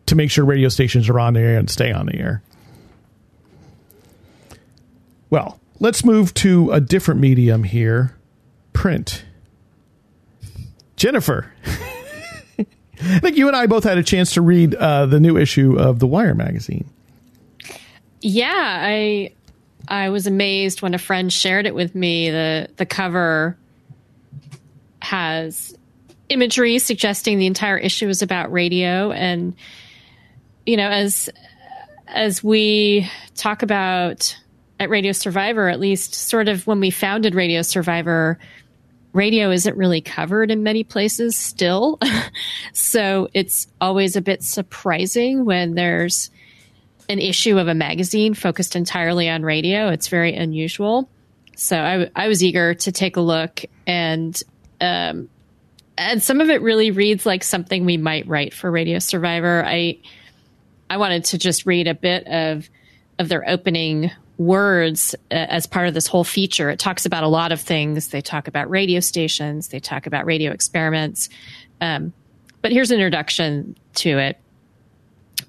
[0.06, 2.44] to make sure radio stations are on the air and stay on the air.
[5.30, 8.17] Well, let's move to a different medium here,
[8.74, 9.24] print.
[10.98, 11.54] Jennifer
[13.04, 15.78] I think you and I both had a chance to read uh, the new issue
[15.78, 16.88] of the Wire magazine.
[18.22, 19.34] Yeah, I
[19.88, 22.30] I was amazed when a friend shared it with me.
[22.30, 23.58] the The cover
[25.02, 25.76] has
[26.30, 29.56] imagery suggesting the entire issue is about radio, and
[30.66, 31.28] you know, as
[32.08, 34.38] as we talk about
[34.80, 38.38] at Radio Survivor, at least sort of when we founded Radio Survivor,
[39.13, 42.00] radio isn't really covered in many places still.
[42.74, 46.30] so it's always a bit surprising when there's
[47.10, 49.89] an issue of a magazine focused entirely on radio.
[49.89, 51.10] It's very unusual.
[51.56, 54.41] So I, I was eager to take a look and,
[54.80, 55.30] um,
[55.97, 59.63] and some of it really reads like something we might write for Radio Survivor.
[59.65, 60.00] I,
[60.89, 62.69] I wanted to just read a bit of,
[63.19, 64.12] of their opening
[64.45, 66.69] words uh, as part of this whole feature.
[66.69, 68.10] It talks about a lot of things.
[68.10, 71.30] They talk about radio stations, they talk about radio experiments.
[71.80, 72.13] Um,
[72.62, 74.38] but here's an introduction to it.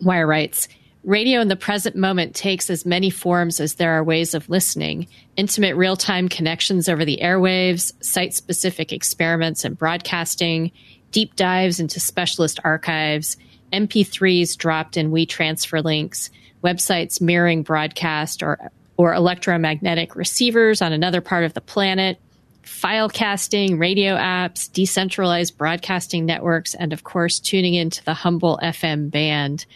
[0.01, 0.69] Wire writes
[1.05, 5.09] Radio in the present moment takes as many forms as there are ways of listening
[5.37, 10.71] intimate real time connections over the airwaves, site specific experiments and broadcasting,
[11.11, 13.37] deep dives into specialist archives,
[13.73, 16.31] MP3s dropped in WeTransfer links,
[16.63, 22.19] websites mirroring broadcast or or electromagnetic receivers on another part of the planet,
[22.63, 29.11] file casting, radio apps, decentralized broadcasting networks, and of course, tuning into the humble FM
[29.11, 29.67] band.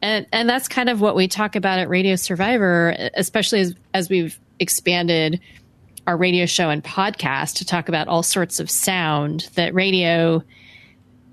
[0.00, 4.08] And, and that's kind of what we talk about at Radio Survivor, especially as, as
[4.08, 5.40] we've expanded
[6.06, 10.42] our radio show and podcast to talk about all sorts of sound that radio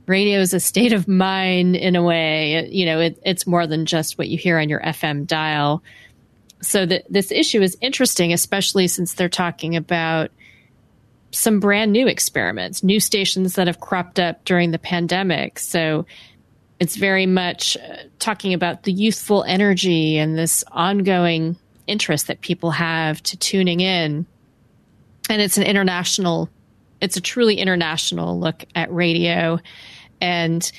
[0.05, 3.85] radio is a state of mind in a way you know it, it's more than
[3.85, 5.83] just what you hear on your fm dial
[6.61, 10.31] so this issue is interesting, especially since they're talking about
[11.31, 15.59] some brand new experiments, new stations that have cropped up during the pandemic.
[15.59, 16.05] So
[16.79, 21.57] it's very much uh, talking about the youthful energy and this ongoing
[21.87, 24.25] interest that people have to tuning in.
[25.29, 26.49] And it's an international,
[27.01, 29.59] it's a truly international look at radio.
[30.19, 30.69] And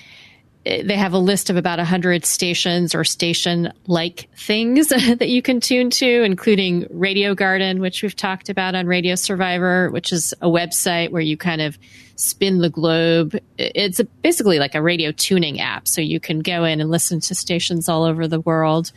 [0.70, 5.60] they have a list of about 100 stations or station like things that you can
[5.60, 10.46] tune to, including Radio Garden, which we've talked about on Radio Survivor, which is a
[10.46, 11.76] website where you kind of
[12.14, 13.36] spin the globe.
[13.58, 15.88] It's basically like a radio tuning app.
[15.88, 18.92] So you can go in and listen to stations all over the world.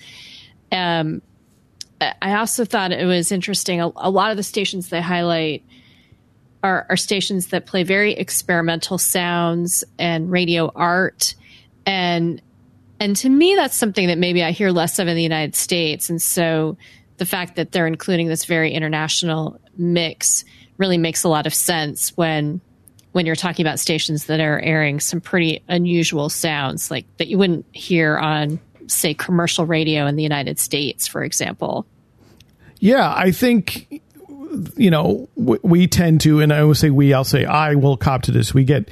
[0.72, 1.22] Um,
[2.22, 3.82] I also thought it was interesting.
[3.82, 5.64] A, a lot of the stations they highlight
[6.62, 11.34] are, are stations that play very experimental sounds and radio art
[11.86, 12.42] and
[13.00, 16.10] and to me that's something that maybe I hear less of in the United States
[16.10, 16.78] and so
[17.18, 20.46] the fact that they're including this very international mix
[20.78, 22.62] really makes a lot of sense when
[23.12, 27.38] when you're talking about stations that are airing some pretty unusual sounds like that you
[27.38, 31.86] wouldn't hear on say commercial radio in the United States for example.
[32.80, 34.02] Yeah, I think
[34.76, 38.24] you know we tend to and I will say we I'll say I will cop
[38.24, 38.54] to this.
[38.54, 38.90] We get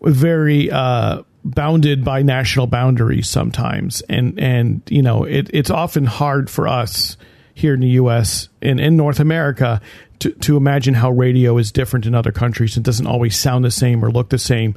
[0.00, 6.50] very uh bounded by national boundaries sometimes and and you know it, it's often hard
[6.50, 7.16] for us
[7.54, 9.80] here in the US and in North America
[10.20, 13.70] to, to imagine how radio is different in other countries and doesn't always sound the
[13.70, 14.74] same or look the same.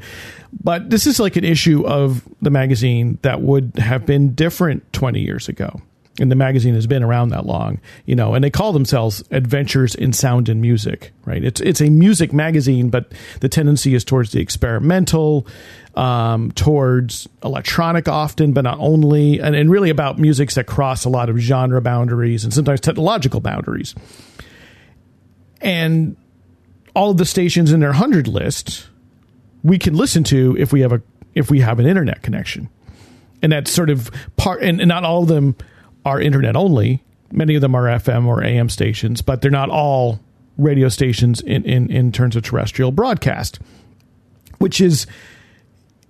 [0.63, 5.19] But this is like an issue of the magazine that would have been different 20
[5.19, 5.81] years ago
[6.19, 9.95] and the magazine has been around that long, you know, and they call themselves Adventures
[9.95, 11.43] in Sound and Music, right?
[11.43, 15.47] It's it's a music magazine, but the tendency is towards the experimental,
[15.95, 21.09] um, towards electronic often, but not only, and, and really about musics that cross a
[21.09, 23.93] lot of genre boundaries and sometimes technological boundaries.
[25.59, 26.15] And
[26.95, 28.87] all of the stations in their hundred list
[29.63, 31.01] we can listen to if we have a
[31.33, 32.69] if we have an internet connection
[33.41, 35.55] and that's sort of part and, and, not all of them
[36.05, 37.03] are internet only.
[37.31, 40.19] Many of them are FM or AM stations, but they're not all
[40.57, 43.59] radio stations in, in, in terms of terrestrial broadcast,
[44.57, 45.07] which is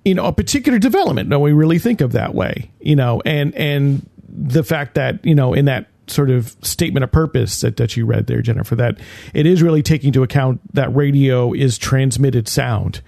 [0.05, 1.29] you know a particular development.
[1.29, 5.35] No, we really think of that way, you know, and and the fact that you
[5.35, 8.99] know in that sort of statement of purpose that, that you read there, Jennifer, that
[9.33, 13.01] it is really taking into account that radio is transmitted sound.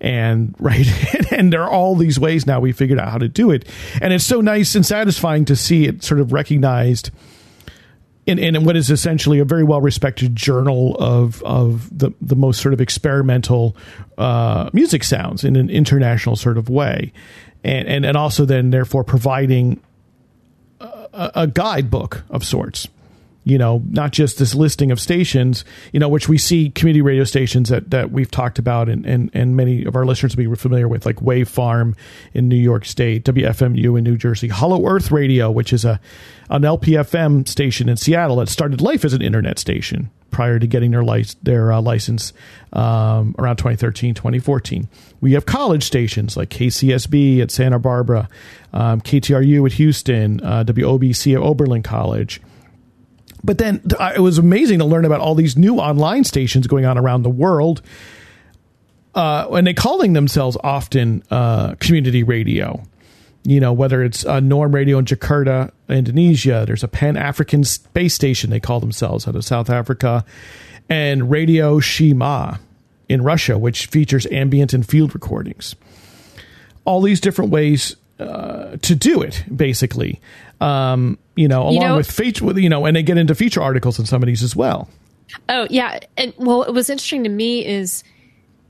[0.00, 0.86] And right
[1.32, 3.66] and there are all these ways now we figured out how to do it.
[4.00, 7.10] And it's so nice and satisfying to see it sort of recognized
[8.38, 12.60] in, in what is essentially a very well respected journal of of the the most
[12.60, 13.76] sort of experimental
[14.18, 17.12] uh, music sounds in an international sort of way,
[17.64, 19.80] and and, and also then therefore providing
[20.80, 22.88] a, a guidebook of sorts
[23.44, 27.24] you know, not just this listing of stations, you know, which we see community radio
[27.24, 30.56] stations that, that we've talked about and, and, and many of our listeners will be
[30.56, 31.96] familiar with, like Wave Farm
[32.34, 36.00] in New York State, WFMU in New Jersey, Hollow Earth Radio, which is a
[36.50, 40.90] an LPFM station in Seattle that started life as an internet station prior to getting
[40.90, 41.04] their,
[41.42, 42.32] their uh, license
[42.72, 44.88] um, around 2013, 2014.
[45.20, 48.28] We have college stations like KCSB at Santa Barbara,
[48.72, 52.40] um, KTRU at Houston, uh, WOBC at Oberlin College
[53.44, 53.82] but then
[54.14, 57.30] it was amazing to learn about all these new online stations going on around the
[57.30, 57.82] world.
[59.14, 62.82] Uh, and they calling themselves often uh, community radio.
[63.42, 68.14] You know, whether it's a Norm Radio in Jakarta, Indonesia, there's a Pan African space
[68.14, 70.24] station they call themselves out of South Africa,
[70.88, 72.60] and Radio Shima
[73.08, 75.74] in Russia, which features ambient and field recordings.
[76.84, 80.20] All these different ways uh, to do it, basically.
[80.60, 83.62] Um, you know, along you know, with feature, you know, and they get into feature
[83.62, 84.88] articles in some of these as well.
[85.48, 88.04] Oh yeah, and well, what was interesting to me is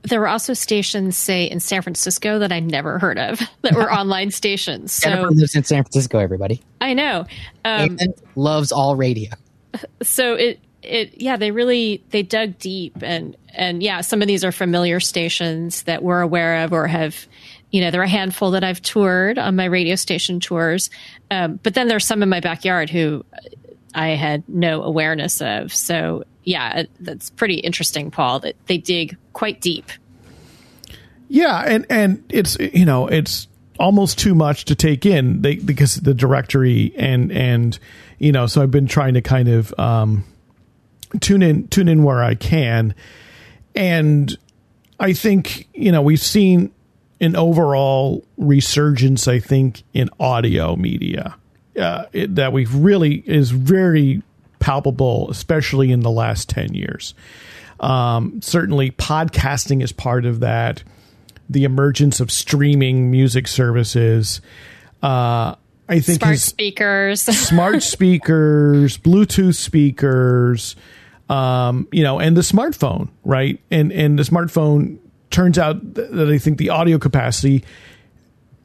[0.02, 3.92] there were also stations, say in San Francisco, that I never heard of that were
[4.00, 4.92] online stations.
[4.92, 6.18] So Jennifer lives in San Francisco.
[6.18, 7.26] Everybody, I know,
[7.64, 7.98] um,
[8.36, 9.30] loves all radio.
[10.02, 14.44] So it it yeah they really they dug deep and and yeah some of these
[14.44, 17.28] are familiar stations that we're aware of or have
[17.70, 20.90] you know, there are a handful that I've toured on my radio station tours,
[21.30, 23.24] um, but then there's some in my backyard who
[23.94, 25.72] I had no awareness of.
[25.74, 28.40] So yeah, that's pretty interesting, Paul.
[28.40, 29.90] That they dig quite deep.
[31.28, 33.46] Yeah, and and it's you know it's
[33.78, 37.78] almost too much to take in they, because the directory and and
[38.18, 40.24] you know so I've been trying to kind of um,
[41.20, 42.94] tune in tune in where I can,
[43.74, 44.36] and
[44.98, 46.72] I think you know we've seen
[47.20, 51.36] an overall resurgence, I think, in audio media.
[51.78, 54.22] uh, it, that we've really is very
[54.58, 57.14] palpable, especially in the last ten years.
[57.80, 60.82] Um, certainly, podcasting is part of that.
[61.48, 64.40] The emergence of streaming music services.
[65.02, 65.54] Uh,
[65.88, 67.20] I think Smart speakers.
[67.22, 70.76] smart speakers, Bluetooth speakers,
[71.28, 73.58] um, you know, and the smartphone, right?
[73.70, 74.98] And and the smartphone
[75.30, 77.64] turns out that I think the audio capacity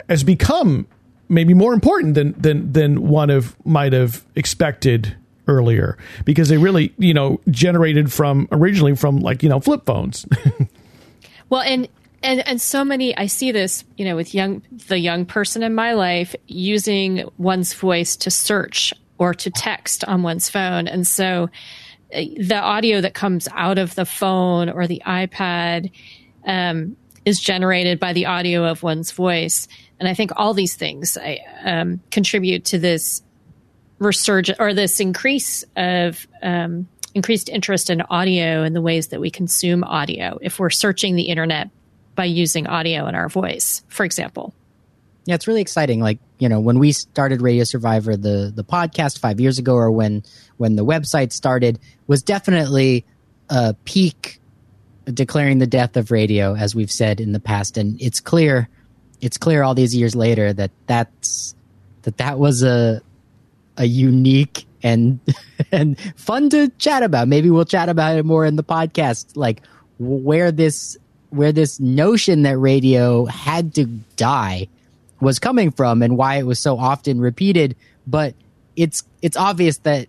[0.09, 0.87] has become
[1.29, 5.15] maybe more important than than than one of might have expected
[5.47, 5.97] earlier.
[6.23, 10.25] Because they really you know generated from originally from like you know flip phones.
[11.49, 11.87] Well, and
[12.23, 15.75] and and so many I see this, you know, with young the young person in
[15.75, 21.49] my life using one's voice to search or to text on one's phone, and so
[22.13, 25.91] uh, the audio that comes out of the phone or the iPad
[26.45, 29.67] um, is generated by the audio of one's voice,
[29.99, 33.21] and I think all these things I, um, contribute to this
[33.99, 39.31] resurgence or this increase of um, increased interest in audio and the ways that we
[39.31, 41.69] consume audio if we're searching the internet
[42.13, 44.53] by using audio in our voice, for example.
[45.25, 46.01] Yeah, it's really exciting.
[46.01, 49.91] Like you know, when we started Radio Survivor, the the podcast five years ago, or
[49.91, 50.23] when
[50.57, 53.05] when the website started, was definitely
[53.49, 54.39] a peak
[55.05, 57.77] declaring the death of radio, as we've said in the past.
[57.77, 58.67] And it's clear,
[59.21, 61.55] it's clear all these years later that that's
[62.03, 63.01] that that was a
[63.77, 65.19] a unique and
[65.71, 67.27] and fun to chat about.
[67.27, 69.61] Maybe we'll chat about it more in the podcast, like
[69.99, 70.97] where this
[71.29, 73.85] where this notion that radio had to
[74.15, 74.67] die
[75.19, 77.75] was coming from and why it was so often repeated.
[78.07, 78.35] But
[78.75, 80.07] it's it's obvious that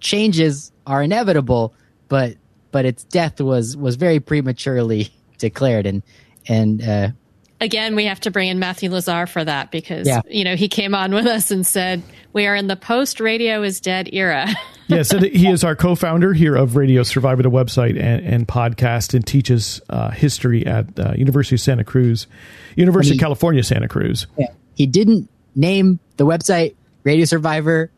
[0.00, 1.74] changes are inevitable,
[2.08, 2.36] but
[2.70, 6.02] but its death was was very prematurely declared and
[6.48, 7.08] and uh,
[7.60, 10.20] Again, we have to bring in Matthew Lasar for that because Yeah.
[10.30, 12.02] you know he came on with us and said
[12.32, 14.46] we are in the post radio is dead era.
[14.86, 19.12] yes, and he is our co-founder here of Radio Survivor, the website and, and podcast,
[19.12, 22.28] and teaches uh, history at uh, University of Santa Cruz,
[22.76, 24.28] University of California, Santa Cruz.
[24.76, 27.90] he didn't name the website Radio Survivor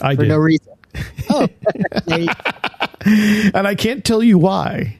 [0.00, 0.72] I for did, no reason.
[1.30, 1.46] Oh,
[2.06, 2.26] They-
[3.54, 4.98] and I can't tell you why.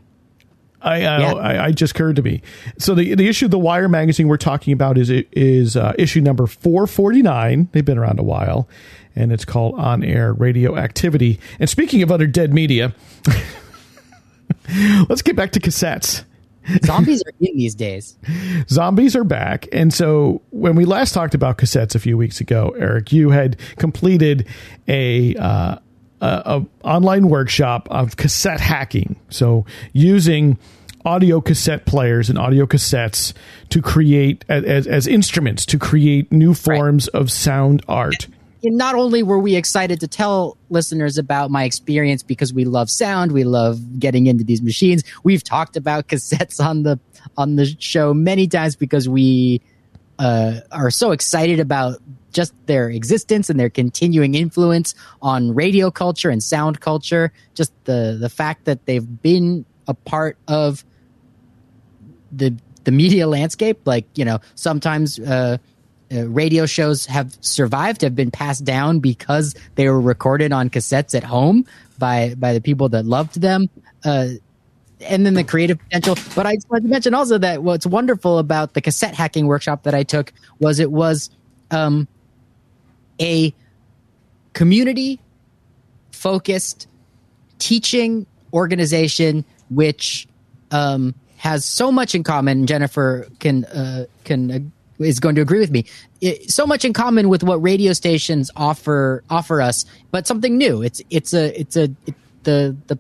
[0.83, 1.33] I, I, Yeah.
[1.35, 2.43] I, I just occurred to me.
[2.79, 6.21] So the the issue of the Wire magazine we're talking about is is uh, issue
[6.21, 7.69] number four forty nine.
[7.73, 8.69] They've been around a while,
[9.15, 11.39] and it's called On Air Radio Activity.
[11.61, 12.95] And speaking of other dead media,
[15.09, 16.25] let's get back to cassettes.
[16.85, 18.17] zombies are in these days.
[18.69, 22.73] zombies are back and so when we last talked about cassettes a few weeks ago
[22.79, 24.47] eric you had completed
[24.87, 25.81] a uh, a,
[26.23, 29.17] a online workshop of cassette hacking.
[29.29, 30.59] So using
[31.05, 33.33] audio cassette players and audio cassettes
[33.71, 38.29] to create as, as instruments to create new forms of sound art.
[38.65, 42.89] And not only were we excited to tell listeners about my experience because we love
[42.89, 45.03] sound, we love getting into these machines.
[45.25, 47.01] We've talked about cassettes on the
[47.37, 49.61] on the show many times because we
[50.19, 51.99] uh, are so excited about
[52.33, 57.33] just their existence and their continuing influence on radio culture and sound culture.
[57.55, 60.85] Just the the fact that they've been a part of
[62.31, 62.55] the
[62.85, 63.81] the media landscape.
[63.85, 65.59] Like you know, sometimes uh,
[66.13, 71.15] uh, radio shows have survived, have been passed down because they were recorded on cassettes
[71.15, 71.67] at home
[71.99, 73.69] by by the people that loved them.
[74.05, 74.29] Uh,
[75.03, 76.17] and then the creative potential.
[76.35, 79.83] But I just wanted to mention also that what's wonderful about the cassette hacking workshop
[79.85, 81.31] that I took was it was
[81.71, 82.09] um,
[83.21, 83.55] a
[84.53, 85.21] community
[86.11, 86.87] focused
[87.59, 90.27] teaching organization which
[90.71, 92.67] um, has so much in common.
[92.67, 95.85] Jennifer can uh, can uh, is going to agree with me.
[96.21, 100.83] It, so much in common with what radio stations offer offer us, but something new.
[100.83, 102.99] It's it's a it's a it, the the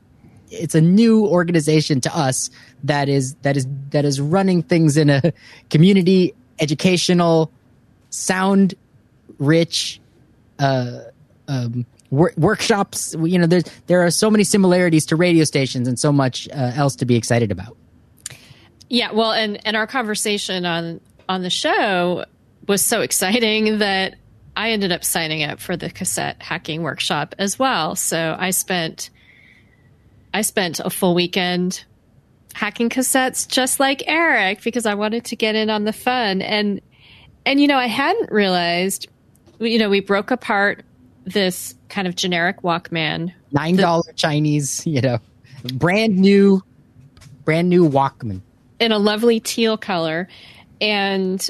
[0.52, 2.50] it's a new organization to us
[2.84, 5.32] that is that is that is running things in a
[5.70, 7.50] community educational
[8.10, 8.74] sound
[9.38, 10.00] rich
[10.58, 11.00] uh,
[11.48, 13.14] um, wor- workshops.
[13.18, 16.72] You know, there's there are so many similarities to radio stations and so much uh,
[16.74, 17.76] else to be excited about.
[18.88, 22.24] Yeah, well, and and our conversation on on the show
[22.68, 24.16] was so exciting that
[24.56, 27.96] I ended up signing up for the cassette hacking workshop as well.
[27.96, 29.10] So I spent
[30.34, 31.84] I spent a full weekend
[32.54, 36.80] hacking cassettes just like Eric because I wanted to get in on the fun and
[37.46, 39.08] and you know I hadn't realized
[39.58, 40.84] you know we broke apart
[41.24, 45.18] this kind of generic Walkman Nine dollar Chinese, you know,
[45.74, 46.62] brand new,
[47.44, 48.40] brand new Walkman.
[48.80, 50.28] in a lovely teal color
[50.80, 51.48] and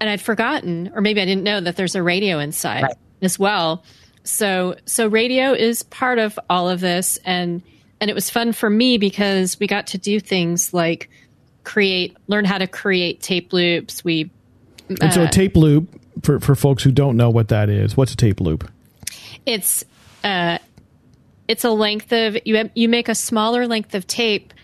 [0.00, 2.96] and I'd forgotten, or maybe I didn't know that there's a radio inside Right.
[3.22, 3.84] as well.
[4.24, 7.62] So so radio is part of all of this, and
[8.00, 11.10] and it was fun for me because we got to do things like
[11.62, 14.04] create, learn how to create tape loops.
[14.04, 14.30] We
[14.88, 15.88] And so Uh, a tape loop
[16.22, 17.96] for for folks who don't know what that is.
[17.96, 18.70] What's a tape loop?
[19.46, 19.84] it's
[20.22, 20.56] uh
[21.48, 24.54] it's a length of you you make a smaller length of tape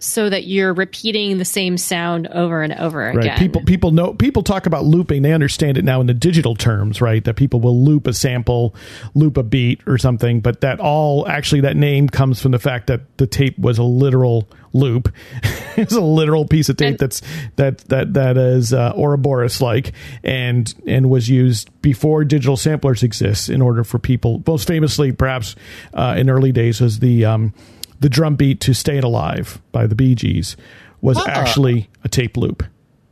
[0.00, 3.18] so that you're repeating the same sound over and over Right.
[3.18, 3.38] again.
[3.38, 5.22] People people know people talk about looping.
[5.22, 7.24] They understand it now in the digital terms, right?
[7.24, 8.74] That people will loop a sample,
[9.14, 12.86] loop a beat or something, but that all actually that name comes from the fact
[12.86, 15.12] that the tape was a literal loop.
[15.76, 17.22] it's a literal piece of tape And- that's
[17.56, 19.92] that that that is uh, Ouroboros like
[20.22, 25.56] and and was used before digital samplers exist in order for people most famously perhaps
[25.94, 27.52] uh, in early days was the um,
[28.00, 30.56] the drum beat to Staying Alive by the Bee Gees
[31.00, 31.24] was Ah.
[31.28, 32.62] actually a tape loop.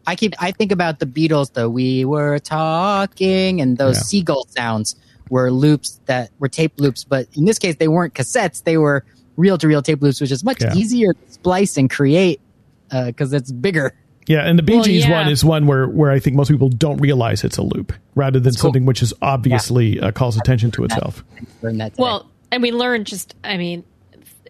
[0.07, 4.03] I keep I think about the Beatles, the "We Were Talking" and those Yeah.
[4.03, 4.95] seagull sounds
[5.30, 9.05] were loops that were tape loops, but in this case they weren't cassettes; they were
[9.37, 10.74] reel-to-reel tape loops, which is much Yeah.
[10.74, 12.41] easier to splice and create
[12.91, 13.93] because it's bigger.
[14.28, 15.18] Yeah, and the Bee Well, Gees yeah.
[15.22, 18.41] one is one where, where I think most people don't realize it's a loop, rather
[18.41, 18.61] than cool.
[18.61, 21.24] something which is obviously uh, calls attention to itself.
[21.62, 21.93] Learn that.
[21.99, 23.87] Well, and we learned just, I mean, w-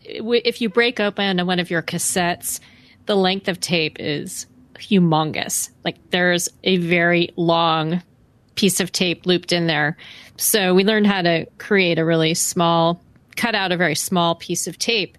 [0.09, 2.61] if you break open one of your cassettes,
[3.07, 5.71] the length of tape is humongous.
[5.85, 8.03] Like there's a very long
[8.55, 9.97] piece of tape looped in there.
[10.37, 13.01] So we learned how to create a really small,
[13.37, 15.17] cut out a very small piece of tape.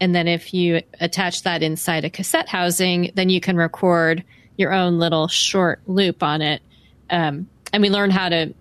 [0.00, 4.24] And then if you attach that inside a cassette housing, then you can record
[4.56, 6.62] your own little short loop on it.
[7.10, 8.54] Um, and we learned how to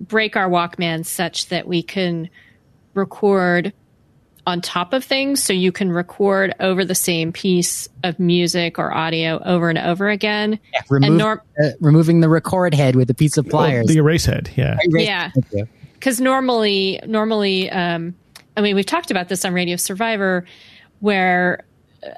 [0.00, 2.28] break our Walkman such that we can
[2.94, 3.72] record
[4.46, 8.92] on top of things so you can record over the same piece of music or
[8.92, 10.58] audio over and over again.
[10.72, 13.86] Yeah, remove, norm- uh, removing the record head with a piece of pliers.
[13.88, 14.76] Oh, the erase head, yeah.
[14.84, 15.30] Erase- Yeah.
[15.94, 18.14] Because normally normally um,
[18.56, 20.44] i mean we've talked about this on radio survivor
[20.98, 21.64] where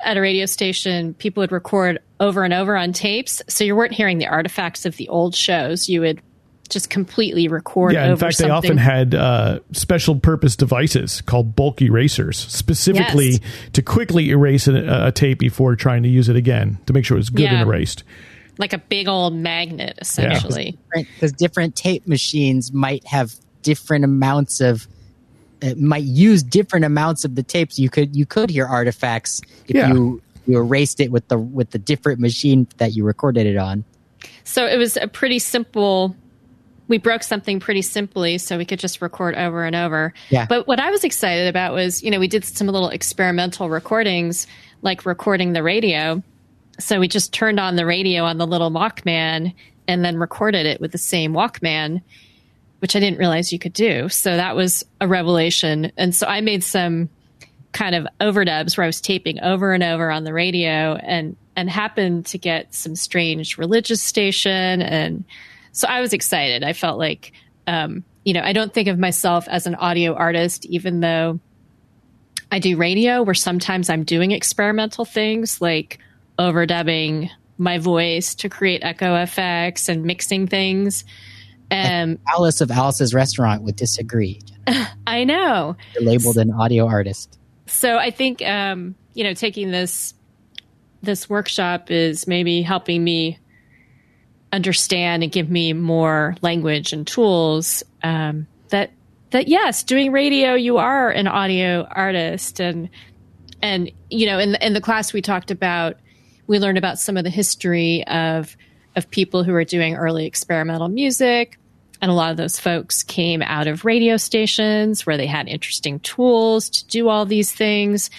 [0.02, 3.92] at a radio station people would record over and over on tapes so you weren't
[3.92, 6.22] hearing the artifacts of the old shows you would
[6.68, 11.54] just completely record Yeah, in over fact, they often had uh, special purpose devices called
[11.54, 13.40] bulk erasers, specifically Yes.
[13.74, 17.16] to quickly erase a, a tape before trying to use it again to make sure
[17.16, 18.02] it was good and erased.
[18.58, 24.86] like a big old magnet essentially because different tape machines might have different amounts of
[25.60, 29.74] it might use different amounts of the tapes you could you could hear artifacts if
[29.76, 29.92] Yeah.
[29.92, 33.82] you you erased it with the with the different machine that you recorded it on
[34.44, 36.14] so it was a pretty simple
[36.88, 40.12] we broke something pretty simply so we could just record over and over.
[40.30, 40.46] Yeah.
[40.46, 44.46] but what i was excited about was you know we did some little experimental recordings
[44.82, 46.22] like recording the radio.
[46.78, 49.54] So we just turned on the radio on the little walkman
[49.86, 52.02] and then recorded it with the same walkman
[52.80, 54.08] which i didn't realize you could do.
[54.10, 55.90] So that was a revelation.
[55.96, 57.08] And so i made some
[57.74, 61.68] kind of overdubs where I was taping over and over on the radio and and
[61.68, 65.24] happened to get some strange religious station and
[65.74, 66.64] so I was excited.
[66.64, 67.32] I felt like
[67.66, 71.38] um, you know, I don't think of myself as an audio artist even though
[72.50, 75.98] I do radio where sometimes I'm doing experimental things like
[76.38, 81.04] overdubbing my voice to create echo effects and mixing things.
[81.70, 84.40] Um, alice of alice's restaurant would disagree
[85.06, 85.76] I know.
[85.94, 90.14] you're labeled an audio artist so I think um, you know taking this
[91.02, 93.38] this workshop is maybe helping me
[94.54, 98.92] understand and give me more language and tools um, that
[99.30, 102.88] that yes, doing radio, you are an audio artist, and
[103.60, 105.98] and you know in in the class we talked about
[106.46, 108.56] we learned about some of the history of
[108.96, 111.58] of people who are doing early experimental music.
[112.00, 116.00] And a lot of those folks came out of radio stations where they had interesting
[116.00, 118.10] tools to do all these things.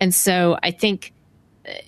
[0.00, 1.12] And so i think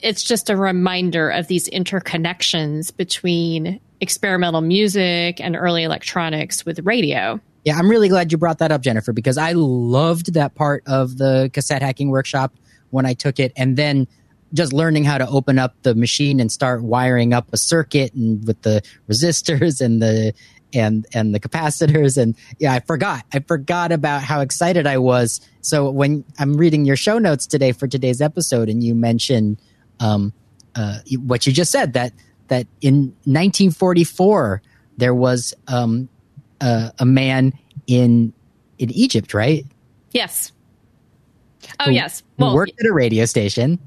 [0.03, 7.41] it's just a reminder of these interconnections between experimental music and early electronics with radio.
[7.65, 11.19] Yeah, I'm really glad you brought that up, Jennifer, because I loved that part of
[11.19, 12.55] the cassette hacking workshop
[12.91, 14.07] when I took it, and then
[14.55, 18.47] just learning how to open up the machine and start wiring up a circuit and
[18.47, 20.33] with the resistors and the
[20.75, 23.25] and and the capacitors and yeah i forgot.
[23.33, 25.41] I forgot about how excited i was.
[25.61, 29.59] So when i'm reading your show notes today for today's episode and you mentioned
[30.01, 30.33] um,
[30.75, 32.13] uh, what you just said that
[32.49, 34.63] that in 1944
[34.97, 36.09] there was um,
[36.61, 37.53] uh, a man
[37.87, 38.33] in
[38.79, 39.65] in Egypt, right?
[40.13, 40.53] yes
[41.81, 43.79] oh Who- yes well worked at a radio station.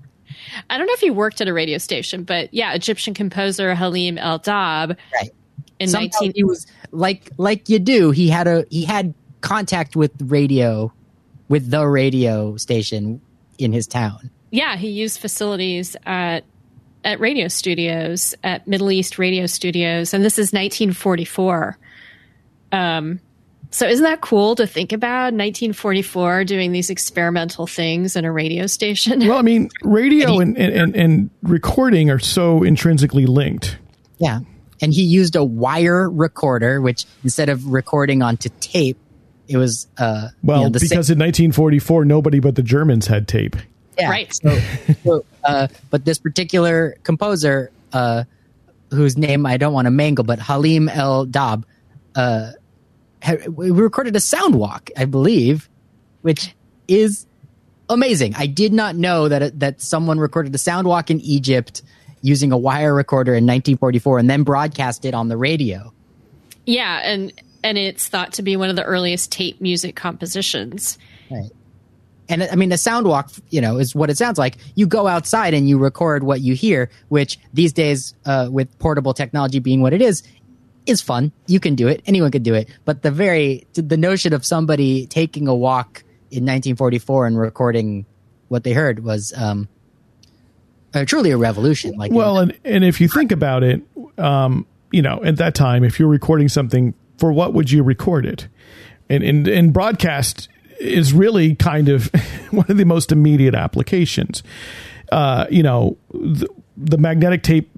[0.69, 4.17] i don't know if he worked at a radio station but yeah egyptian composer Halim
[4.19, 5.31] El-Dabh Right.
[5.79, 8.11] in Somehow 19 he was like like you do.
[8.11, 10.93] He had a he had contact with radio,
[11.49, 13.19] with the radio station
[13.57, 14.29] in his town.
[14.51, 16.43] yeah, he used facilities at
[17.03, 21.77] at radio studios at Middle East radio studios, and this is 1944.
[22.71, 23.19] Um,
[23.71, 25.33] so isn't that cool to think about?
[25.33, 29.19] 1944 doing these experimental things in a radio station.
[29.19, 33.77] Well, I mean, radio and, and, and, and recording are so intrinsically linked.
[34.17, 34.39] Yeah.
[34.81, 38.97] And he used a wire recorder, which instead of recording onto tape,
[39.47, 43.07] it was uh Well, you know, the same- because in 1944, nobody but the Germans
[43.07, 43.55] had tape.
[43.97, 44.09] Yeah.
[44.09, 44.33] Right.
[44.33, 44.59] So,
[45.03, 48.23] so, uh, but this particular composer, uh,
[48.89, 51.63] whose name I don't want to mangle, but Halim El-Dabh,
[52.15, 52.51] uh,
[53.21, 55.69] had, we recorded a sound walk, I believe,
[56.21, 56.55] which
[56.87, 57.25] is
[57.89, 58.33] amazing.
[58.35, 61.81] I did not know that that someone recorded a sound walk in Egypt
[62.21, 65.91] using a wire recorder in 1944 and then broadcast it on the radio.
[66.65, 67.33] yeah, and
[67.63, 70.97] and it's thought to be one of the earliest tape music compositions.
[71.29, 71.51] Right.
[72.31, 74.55] And I mean, the sound walk, you know, is what it sounds like.
[74.75, 79.13] You go outside and you record what you hear, which these days, uh, with portable
[79.13, 80.23] technology being what it is,
[80.85, 81.33] is fun.
[81.47, 82.01] You can do it.
[82.05, 82.69] Anyone could do it.
[82.85, 88.05] But the very, the notion of somebody taking a walk in 1944 and recording
[88.47, 89.67] what they heard was, um,
[90.93, 91.97] uh, truly a revolution.
[91.97, 93.81] Like, Well, and, and if you think about it,
[94.17, 98.25] um, you know, at that time, if you're recording something, for what would you record
[98.25, 98.47] it?
[99.09, 100.47] And, and, and broadcast
[100.81, 102.05] is really kind of
[102.51, 104.43] one of the most immediate applications.
[105.11, 107.69] Uh, you know, the, the magnetic tape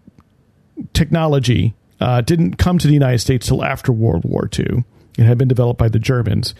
[0.93, 4.83] technology uh, didn't come to the United States till after World War II.
[5.17, 6.55] It had been developed by the Germans.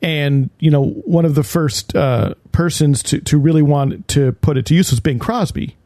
[0.00, 4.56] And, you know, one of the first uh, persons to, to really want to put
[4.56, 5.76] it to use was Bing Crosby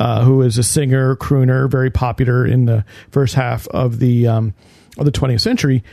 [0.00, 4.54] uh, who is a singer, crooner, very popular in the first half of the um,
[4.98, 5.84] of the 20th century,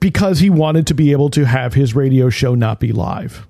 [0.00, 3.46] because he wanted to be able to have his radio show not be live.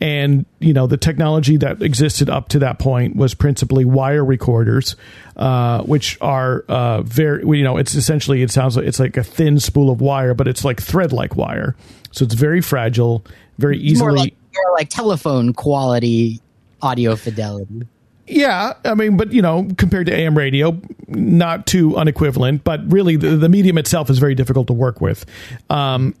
[0.00, 4.96] And you know the technology that existed up to that point was principally wire recorders,
[5.36, 9.22] uh, which are uh, very you know it's essentially it sounds like it's like a
[9.22, 11.76] thin spool of wire, but it's like thread like wire,
[12.10, 13.24] so it's very fragile,
[13.58, 14.08] very easily.
[14.08, 16.40] more like, more like telephone quality
[16.82, 17.86] audio fidelity.
[18.30, 22.62] Yeah, I mean, but you know, compared to AM radio, not too unequivalent.
[22.62, 25.26] But really, the, the medium itself is very difficult to work with,
[25.68, 26.14] um,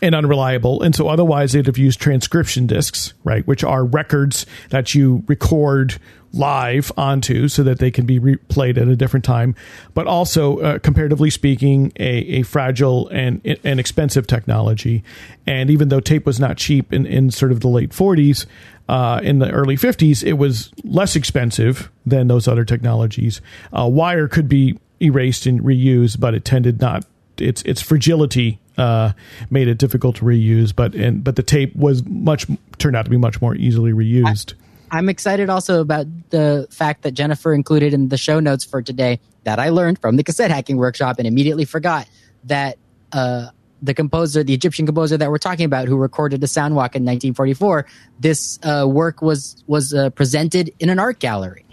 [0.00, 0.82] and unreliable.
[0.82, 5.98] And so, otherwise, they'd have used transcription discs, right, which are records that you record
[6.32, 9.54] live onto so that they can be replayed at a different time.
[9.94, 15.04] But also, uh, comparatively speaking, a, a fragile and and expensive technology.
[15.46, 18.46] And even though tape was not cheap in, in sort of the late 40s,
[18.88, 23.40] uh, in the early 50s, it was less expensive than those other technologies.
[23.76, 27.04] Uh, wire could be erased and reused, but it tended not.
[27.38, 29.12] Its its fragility uh,
[29.50, 32.46] made it difficult to reuse, but and but the tape was much
[32.78, 34.54] turned out to be much more easily reused.
[34.92, 39.20] I'm excited also about the fact that Jennifer included in the show notes for today
[39.44, 42.06] that I learned from the cassette hacking workshop and immediately forgot
[42.44, 42.76] that
[43.12, 43.48] uh,
[43.80, 47.02] the composer, the Egyptian composer that we're talking about, who recorded the sound walk in
[47.04, 47.86] 1944,
[48.20, 51.64] this uh, work was was uh, presented in an art gallery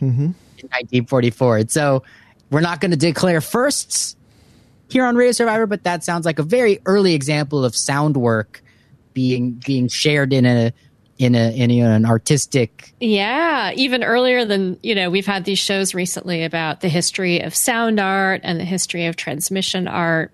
[0.58, 1.58] in 1944.
[1.58, 2.04] And so
[2.50, 4.16] we're not going to declare firsts
[4.90, 8.64] here on Radio Survivor, but that sounds like a very early example of sound work
[9.14, 10.72] being being shared in a
[11.20, 15.94] in a in an artistic Yeah, even earlier than, you know, we've had these shows
[15.94, 20.32] recently about the history of sound art and the history of transmission art.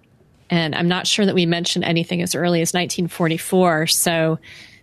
[0.52, 3.88] And I'm not sure that we mentioned anything as early as 1944.
[3.88, 4.40] So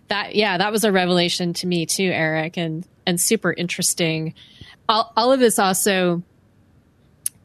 [0.09, 4.33] that, yeah, that was a revelation to me too, Eric, and, and super interesting.
[4.89, 6.21] All, all of this also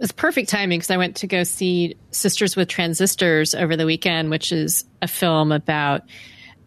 [0.00, 4.30] was perfect timing because I went to go see Sisters with Transistors over the weekend,
[4.30, 6.02] which is a film about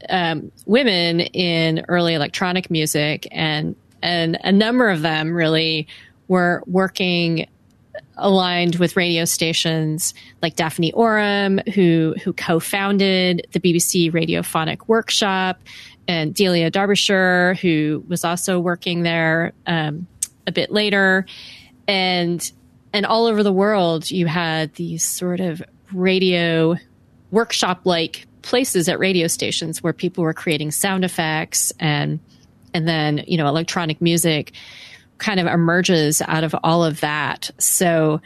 [0.09, 5.87] um, women in early electronic music, and and a number of them really
[6.27, 7.47] were working
[8.17, 15.61] aligned with radio stations like Daphne Oram, who who co-founded the BBC Radiophonic Workshop,
[16.07, 20.07] and Delia Derbyshire, who was also working there um,
[20.47, 21.25] a bit later,
[21.87, 22.51] and
[22.93, 25.61] and all over the world, you had these sort of
[25.93, 26.75] radio
[27.31, 32.19] workshop like places at radio stations where people were creating sound effects and
[32.73, 34.53] and then you know electronic music
[35.17, 38.21] kind of emerges out of all of that so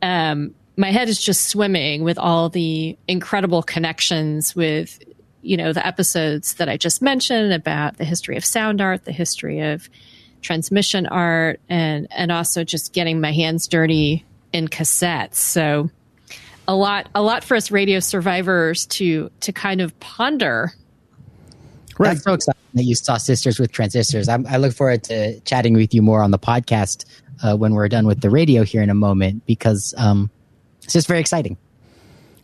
[0.00, 5.02] um, my head is just swimming with all the incredible connections with
[5.42, 9.12] you know the episodes that i just mentioned about the history of sound art the
[9.12, 9.88] history of
[10.40, 15.36] transmission art and and also just getting my hands dirty in cassettes.
[15.36, 15.90] So
[16.68, 20.72] a lot a lot for us radio survivors to to kind of ponder.
[21.98, 22.10] Right.
[22.10, 24.28] That's so exciting that you saw sisters with transistors.
[24.28, 27.06] I'm, i look forward to chatting with you more on the podcast
[27.42, 30.30] uh, when we're done with the radio here in a moment because um,
[30.82, 31.56] it's just very exciting.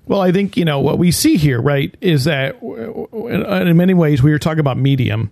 [0.06, 4.22] Well, I think you know what we see here, right, is that in many ways
[4.22, 5.30] we are talking about medium,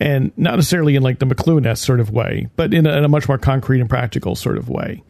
[0.00, 3.08] and not necessarily in like the McLuhan sort of way, but in a, in a
[3.08, 5.02] much more concrete and practical sort of way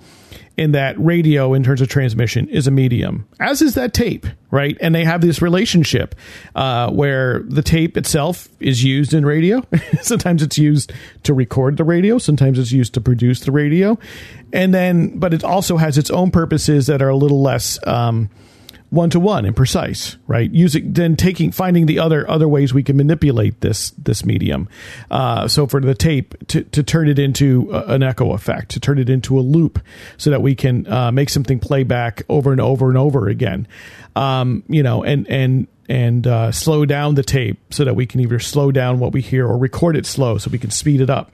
[0.56, 4.76] in that radio, in terms of transmission, is a medium, as is that tape, right?
[4.80, 6.14] And they have this relationship
[6.54, 9.62] uh, where the tape itself is used in radio.
[10.00, 10.92] sometimes it's used
[11.24, 13.98] to record the radio, sometimes it's used to produce the radio.
[14.52, 17.78] And then, but it also has its own purposes that are a little less.
[17.86, 18.30] Um,
[18.90, 20.50] one to one and precise, right?
[20.50, 24.68] Using then taking finding the other other ways we can manipulate this this medium.
[25.10, 28.80] Uh, so for the tape to to turn it into a, an echo effect, to
[28.80, 29.80] turn it into a loop,
[30.16, 33.66] so that we can uh, make something play back over and over and over again.
[34.14, 38.20] Um, you know, and and and uh, slow down the tape so that we can
[38.20, 41.10] either slow down what we hear or record it slow so we can speed it
[41.10, 41.30] up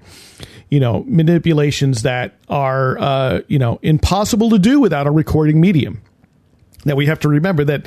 [0.68, 6.02] you know manipulations that are uh, you know impossible to do without a recording medium
[6.84, 7.86] now we have to remember that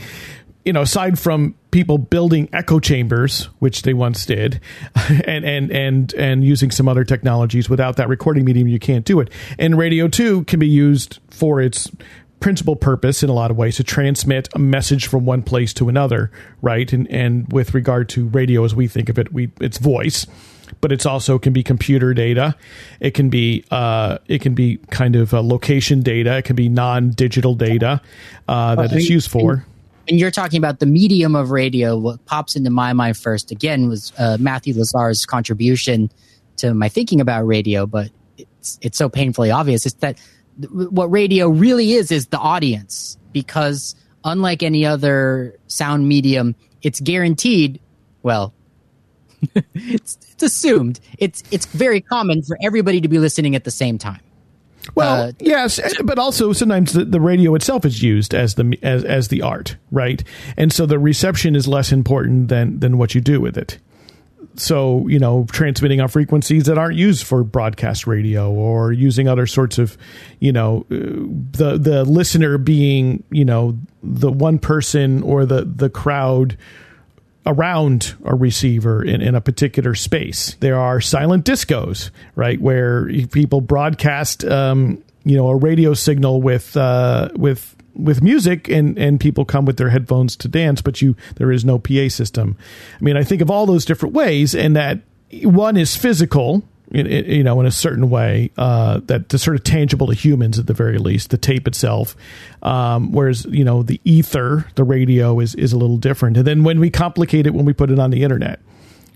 [0.65, 4.59] you know, aside from people building echo chambers, which they once did,
[5.25, 9.19] and and and and using some other technologies, without that recording medium, you can't do
[9.19, 9.29] it.
[9.59, 11.91] And radio too can be used for its
[12.39, 15.87] principal purpose in a lot of ways to transmit a message from one place to
[15.87, 16.31] another,
[16.63, 16.91] right?
[16.91, 20.25] And and with regard to radio, as we think of it, we it's voice
[20.81, 22.55] but it's also can be computer data.
[22.99, 26.37] It can be uh, it can be kind of location data.
[26.37, 28.01] It can be non-digital data
[28.47, 29.65] uh, that it's used for.
[30.07, 31.97] And you're talking about the medium of radio.
[31.97, 36.11] What pops into my mind first, again, was uh, Matthew Lasar's contribution
[36.57, 37.85] to my thinking about radio.
[37.85, 39.85] But it's it's so painfully obvious.
[39.85, 40.19] It's that
[40.69, 47.79] what radio really is is the audience because unlike any other sound medium, it's guaranteed.
[48.23, 48.53] Well,
[49.73, 50.99] it's, it's assumed.
[51.17, 54.21] It's it's very common for everybody to be listening at the same time.
[54.93, 59.03] Well, uh, yes, but also sometimes the, the radio itself is used as the as
[59.03, 60.23] as the art, right?
[60.57, 63.79] And so the reception is less important than than what you do with it.
[64.57, 69.47] So you know, transmitting on frequencies that aren't used for broadcast radio, or using other
[69.47, 69.97] sorts of,
[70.39, 70.95] you know, uh,
[71.57, 76.57] the the listener being you know the one person or the the crowd
[77.45, 80.55] around a receiver in, in a particular space.
[80.59, 86.75] There are silent discos, right, where people broadcast, um, you know, a radio signal with
[86.75, 91.15] uh, with with music, and and people come with their headphones to dance, but you
[91.35, 92.57] there is no PA system.
[92.99, 94.99] I mean, I think of all those different ways, and that
[95.43, 96.63] one is physical
[96.95, 100.73] you know, in a certain way uh, that's sort of tangible to humans at the
[100.73, 101.29] very least.
[101.29, 102.15] The tape itself,
[102.63, 106.37] um, whereas you know the ether, the radio is is a little different.
[106.37, 108.59] And then when we complicate it, when we put it on the internet,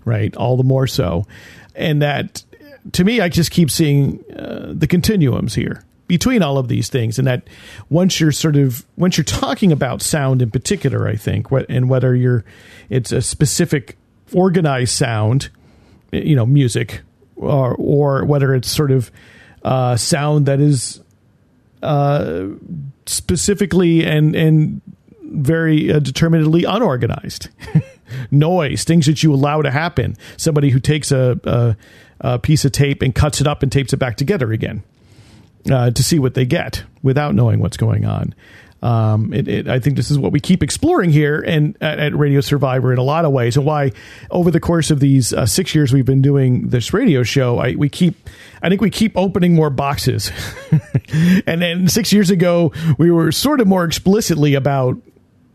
[0.04, 1.26] right, all the more so.
[1.74, 2.44] And that,
[2.92, 7.18] to me, I just keep seeing uh, the continuums here between all of these things,
[7.18, 7.46] and that
[7.88, 12.14] once you're sort of once you're talking about sound in particular, I think, and whether
[12.14, 12.44] you're
[12.88, 13.96] it's a specific
[14.32, 15.50] organized sound,
[16.12, 17.02] you know, music
[17.40, 19.10] or, or whether it's sort of
[19.62, 21.00] uh, sound that is
[21.82, 22.46] uh,
[23.06, 24.80] specifically and and
[25.22, 27.48] very uh, determinedly unorganized.
[28.30, 30.16] Noise, things that you allow to happen.
[30.36, 31.76] Somebody who takes a, a,
[32.20, 34.82] a, piece of tape and cuts it up and tapes it back together again
[35.70, 38.34] uh, to see what they get without knowing what's going on.
[38.82, 42.16] Um, it, it, I think this is what we keep exploring here and at, at,
[42.16, 43.92] Radio Survivor in a lot of ways, and why
[44.30, 47.74] over the course of these uh, six years we've been doing this radio show, I,
[47.74, 48.16] we keep,
[48.62, 50.32] I think we keep opening more boxes.
[51.46, 54.96] and then six years ago, we were sort of more explicitly about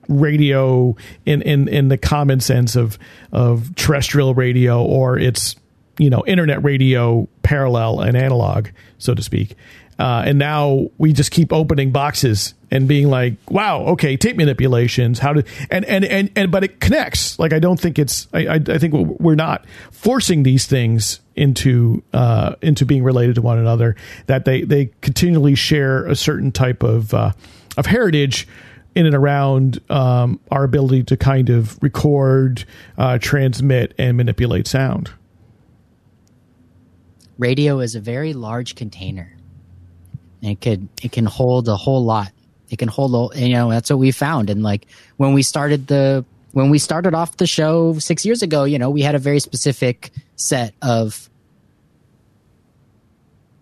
[0.07, 0.95] radio
[1.25, 2.97] in in in the common sense of
[3.31, 5.55] of terrestrial radio or its
[5.97, 8.67] you know internet radio parallel and analog
[8.97, 9.55] so to speak
[9.97, 15.19] uh, and now we just keep opening boxes and being like, wow, okay, tape manipulations,
[15.19, 17.39] how to, and, and, and, and, but it connects.
[17.39, 22.03] Like, I don't think it's, I, I, I think we're not forcing these things into,
[22.11, 23.95] uh, into being related to one another,
[24.27, 27.31] that they, they continually share a certain type of, uh,
[27.77, 28.47] of heritage
[28.95, 32.65] in and around um, our ability to kind of record,
[32.97, 35.11] uh, transmit, and manipulate sound.
[37.37, 39.34] Radio is a very large container
[40.41, 42.31] it could it can hold a whole lot.
[42.69, 44.49] It can hold, you know, that's what we found.
[44.49, 48.63] And like when we started the when we started off the show six years ago,
[48.63, 51.29] you know, we had a very specific set of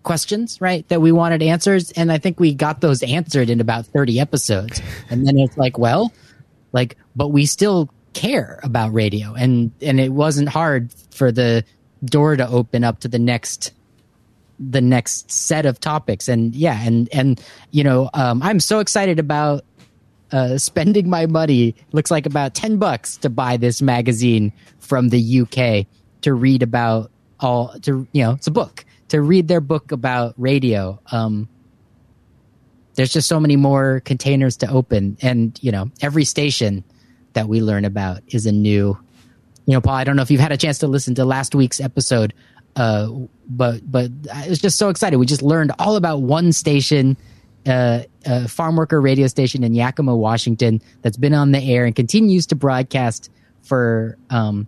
[0.03, 0.87] questions, right?
[0.89, 1.91] That we wanted answers.
[1.93, 4.81] And I think we got those answered in about 30 episodes.
[5.09, 6.13] And then it's like, well,
[6.71, 9.33] like, but we still care about radio.
[9.33, 11.63] And, and it wasn't hard for the
[12.05, 13.71] door to open up to the next,
[14.71, 16.27] the next set of topics.
[16.27, 17.41] And yeah, and, and,
[17.71, 19.65] you know, um, I'm so excited about,
[20.31, 25.41] uh, spending my money looks like about 10 bucks to buy this magazine from the
[25.41, 25.85] UK
[26.21, 30.33] to read about all to you know it's a book to read their book about
[30.37, 30.99] radio.
[31.11, 31.47] Um,
[32.95, 36.83] there's just so many more containers to open, and you know every station
[37.33, 38.97] that we learn about is a new.
[39.65, 39.95] You know, Paul.
[39.95, 42.33] I don't know if you've had a chance to listen to last week's episode,
[42.75, 43.09] uh,
[43.47, 45.17] but but I was just so excited.
[45.17, 47.17] We just learned all about one station,
[47.65, 51.95] uh, a farm worker radio station in Yakima, Washington, that's been on the air and
[51.95, 53.29] continues to broadcast
[53.61, 54.67] for um,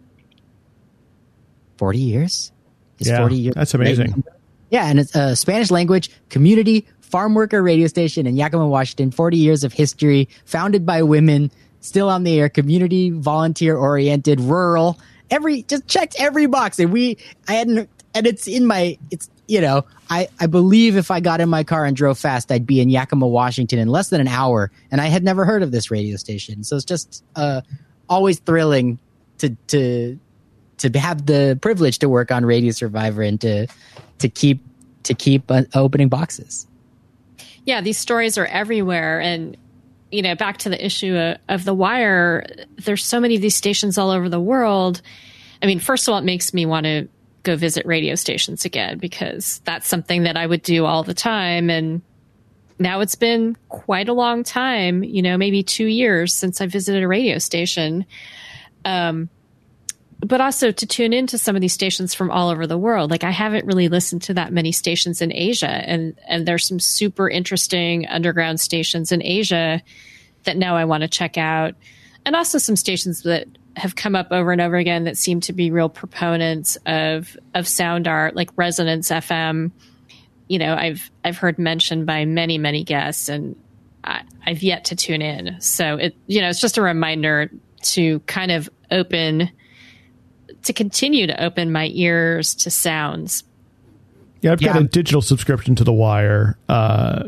[1.78, 2.52] forty years.
[3.00, 3.56] Is yeah, forty years.
[3.56, 4.24] That's amazing.
[4.70, 9.12] Yeah, and it's a Spanish language community farm worker radio station in Yakima, Washington.
[9.12, 15.00] 40 years of history, founded by women, still on the air, community, volunteer oriented, rural.
[15.30, 19.62] Every just checked every box, and we I hadn't, and it's in my it's you
[19.62, 22.80] know I I believe if I got in my car and drove fast, I'd be
[22.82, 25.92] in Yakima, Washington in less than an hour, and I had never heard of this
[25.92, 26.64] radio station.
[26.64, 27.62] So it's just uh
[28.10, 28.98] always thrilling
[29.40, 30.18] to to
[30.78, 33.68] to have the privilege to work on Radio Survivor and to
[34.20, 34.64] to keep
[35.04, 36.66] to keep uh, opening boxes.
[37.66, 39.58] Yeah, these stories are everywhere, and
[40.12, 42.46] you know, back to the issue of, of the wire.
[42.78, 45.02] There's so many of these stations all over the world.
[45.62, 47.08] I mean, first of all, it makes me want to
[47.46, 51.70] go visit radio stations again because that's something that I would do all the time.
[51.70, 52.02] And
[52.78, 57.04] now it's been quite a long time, you know, maybe two years since I visited
[57.04, 58.06] a radio station.
[58.84, 59.30] Um,
[60.20, 63.12] but also to tune into some of these stations from all over the world.
[63.12, 66.80] Like I haven't really listened to that many stations in Asia and and there's some
[66.80, 69.82] super interesting underground stations in Asia
[70.46, 71.76] that now I want to check out.
[72.26, 75.54] And also some stations that have come up over and over again that seem to
[75.54, 79.72] be real proponents of of sound art like Resonance FM.
[80.48, 83.56] You know, I've I've heard mentioned by many many guests and
[84.04, 85.60] I, I've yet to tune in.
[85.60, 87.52] So it you know, it's just a reminder
[87.82, 89.52] to kind of open
[90.64, 93.44] to continue to open my ears to sounds.
[94.42, 96.58] Yeah, I've got a digital subscription to The Wire.
[96.70, 97.24] Uh,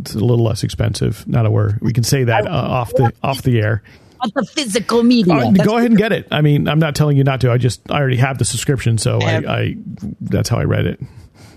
[0.00, 1.26] it's a little less expensive.
[1.28, 1.78] Not a word.
[1.80, 3.82] We can say that uh, off the off the air.
[4.20, 5.34] On the physical media.
[5.34, 6.28] Uh, go ahead and get it.
[6.30, 7.50] I mean, I'm not telling you not to.
[7.50, 9.76] I just I already have the subscription, so I, I
[10.20, 11.00] that's how I read it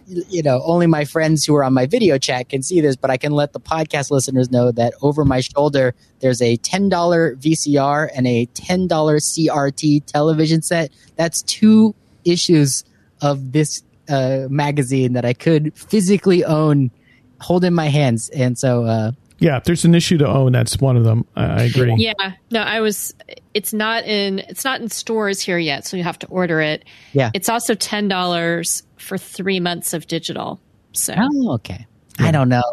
[0.09, 3.09] you know, only my friends who are on my video chat can see this, but
[3.09, 8.09] I can let the podcast listeners know that over my shoulder, there's a $10 VCR
[8.13, 10.91] and a $10 CRT television set.
[11.15, 11.95] That's two
[12.25, 12.83] issues
[13.21, 16.91] of this uh, magazine that I could physically own,
[17.39, 18.29] hold in my hands.
[18.29, 21.25] And so, uh, yeah, if there's an issue to own, that's one of them.
[21.35, 21.95] I agree.
[21.97, 22.13] Yeah,
[22.51, 23.13] no, I was.
[23.53, 24.39] It's not in.
[24.39, 26.85] It's not in stores here yet, so you have to order it.
[27.13, 30.59] Yeah, it's also ten dollars for three months of digital.
[30.93, 31.85] So oh, okay.
[32.19, 32.27] Yeah.
[32.27, 32.63] I don't know.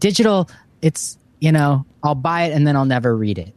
[0.00, 0.48] Digital,
[0.80, 3.52] it's you know, I'll buy it and then I'll never read it.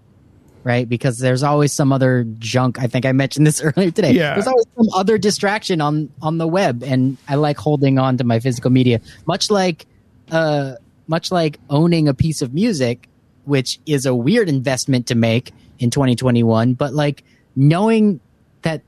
[0.63, 2.79] Right, because there's always some other junk.
[2.79, 4.13] I think I mentioned this earlier today.
[4.13, 4.33] Yeah.
[4.33, 8.23] There's always some other distraction on on the web, and I like holding on to
[8.23, 9.85] my physical media, much like
[10.31, 10.73] uh,
[11.07, 13.09] much like owning a piece of music,
[13.45, 17.23] which is a weird investment to make in 2021, but like
[17.55, 18.19] knowing
[18.61, 18.81] that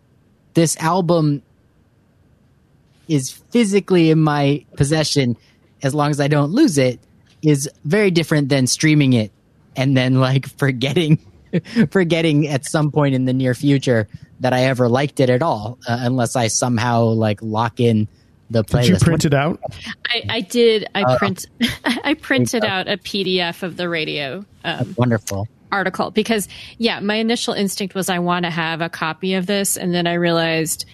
[0.54, 1.42] this album
[3.08, 5.38] is physically in my possession
[5.84, 7.00] as long as I don't lose it
[7.42, 9.32] is very different than streaming it
[9.76, 11.20] and then like forgetting
[11.92, 14.08] forgetting at some point in the near future
[14.42, 18.08] that I ever liked it at all uh, unless I somehow like lock in
[18.50, 18.82] the playlist.
[18.82, 19.60] Did you print it out?
[20.08, 20.88] I, I did.
[20.96, 21.46] I uh, print.
[21.86, 24.46] I printed out a PDF of the radio.
[24.64, 29.34] Um, wonderful article because yeah, my initial instinct was I want to have a copy
[29.34, 30.86] of this, and then I realized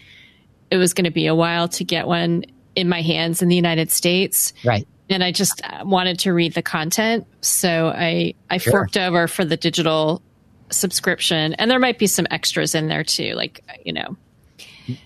[0.72, 2.45] it was going to be a while to get one
[2.76, 4.54] in my hands in the United States.
[4.66, 4.88] Right.
[5.10, 8.72] And I just wanted to read the content, so I I sure.
[8.72, 10.22] forked over for the digital
[10.72, 14.18] subscription, and there might be some extras in there too, like you know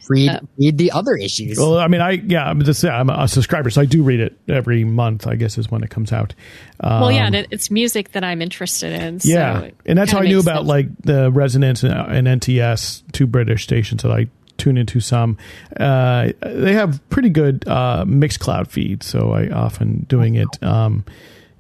[0.10, 1.58] read uh, read the other issues.
[1.58, 4.38] Well, I mean, I yeah, I'm just I'm a subscriber, so I do read it
[4.48, 5.28] every month.
[5.28, 6.34] I guess is when it comes out.
[6.80, 9.20] Um, well, yeah, and it's music that I'm interested in.
[9.20, 10.68] So yeah, and that's how I knew about sense.
[10.68, 15.00] like the Resonance and, and, NTS, two British stations that I tune into.
[15.00, 15.38] Some
[15.78, 20.48] uh, they have pretty good uh, Mixcloud feed, so I often doing it.
[20.62, 21.06] Um,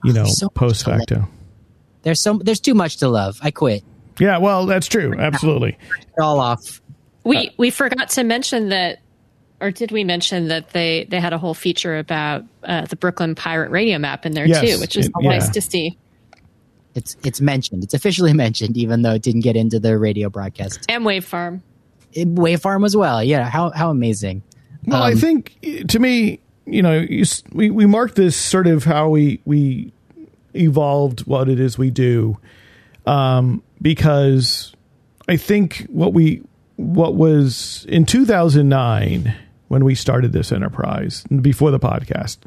[0.03, 1.27] you know, so post facto.
[2.03, 3.39] There's so there's too much to love.
[3.41, 3.83] I quit.
[4.19, 5.13] Yeah, well, that's true.
[5.17, 5.77] Absolutely.
[6.19, 6.81] all off
[7.27, 8.99] we uh, we forgot to mention that
[9.59, 13.35] or did we mention that they they had a whole feature about uh, the Brooklyn
[13.35, 15.29] Pirate Radio map in there Yes, too, which is it- yeah.
[15.29, 15.97] nice to see.
[16.95, 17.83] It's it's mentioned.
[17.83, 20.85] It's officially mentioned, even though it didn't get into the radio broadcast.
[20.89, 21.61] And Wave Farm.
[22.13, 23.23] It, Wave Farm as well.
[23.23, 24.41] Yeah, how how amazing.
[24.85, 25.57] Well, I Um, think
[25.89, 29.91] to me, you know, you, we we mark this sort of how we we
[30.55, 32.37] evolved what it is we do,
[33.05, 34.73] um, because
[35.27, 36.41] I think what we
[36.77, 39.35] what was in 2009
[39.67, 42.37] when we started this enterprise before the podcast,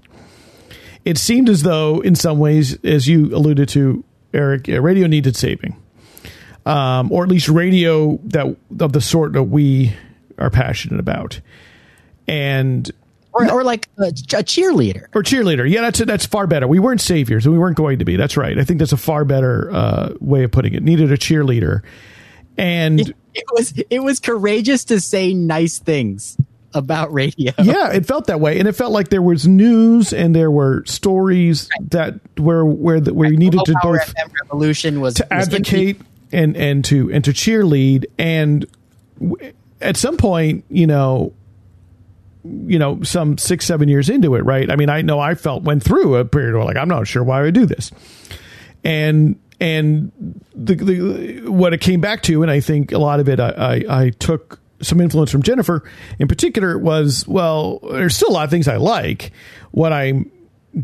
[1.05, 4.03] it seemed as though, in some ways, as you alluded to,
[4.33, 5.76] Eric, uh, radio needed saving,
[6.66, 9.93] um, or at least radio that of the sort that we
[10.39, 11.41] are passionate about
[12.28, 12.91] and
[13.33, 14.12] Or, or like a, a
[14.45, 15.07] cheerleader.
[15.14, 15.68] or cheerleader.
[15.68, 16.66] Yeah, that's that's far better.
[16.68, 18.16] We weren't saviors, and we weren't going to be.
[18.16, 18.57] That's right.
[18.59, 20.83] I think that's a far better uh, way of putting it.
[20.83, 21.83] Needed a cheerleader,
[22.57, 26.37] and It was it was courageous to say nice things
[26.74, 27.53] about radio.
[27.62, 30.85] yeah, it felt that way, and it felt like there was news and there were
[30.87, 36.01] stories that where where the, where you needed to both Revolution was to was advocate
[36.33, 38.07] and and to and to cheerlead.
[38.18, 38.66] And
[39.20, 41.33] w- at some point you know
[42.45, 44.70] you know some six seven years into it right?
[44.70, 47.22] I mean i know i felt went through a period where like i'm not sure
[47.22, 47.91] why i do this.
[48.83, 50.11] And and
[50.55, 53.51] the, the what it came back to and i think a lot of it i
[53.51, 55.89] i, I took some influence from jennifer
[56.19, 59.33] in particular was well there's still a lot of things i like
[59.71, 60.25] what i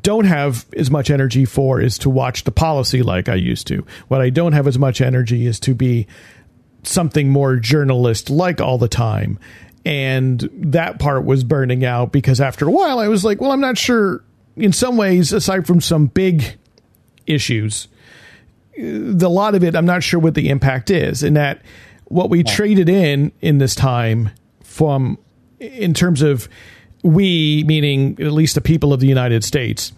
[0.00, 3.86] don't have as much energy for is to watch the policy like I used to.
[4.08, 6.06] What I don't have as much energy is to be
[6.82, 9.38] something more journalist like all the time.
[9.84, 13.60] And that part was burning out because after a while I was like, well, I'm
[13.60, 14.24] not sure
[14.56, 16.56] in some ways, aside from some big
[17.26, 17.88] issues,
[18.76, 21.22] the lot of it, I'm not sure what the impact is.
[21.22, 21.62] in that
[22.04, 24.30] what we traded in in this time
[24.62, 25.18] from,
[25.58, 26.48] in terms of
[27.02, 29.92] we, meaning at least the people of the United States,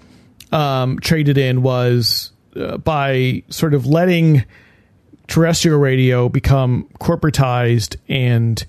[0.53, 4.45] um, traded in was uh, by sort of letting
[5.27, 8.65] terrestrial radio become corporatized and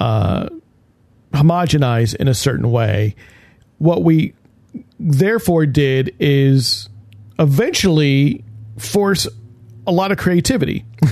[0.00, 0.48] uh,
[1.32, 3.14] homogenized in a certain way.
[3.78, 4.34] What we
[4.98, 6.88] therefore did is
[7.38, 8.44] eventually
[8.78, 9.28] force
[9.86, 10.84] a lot of creativity.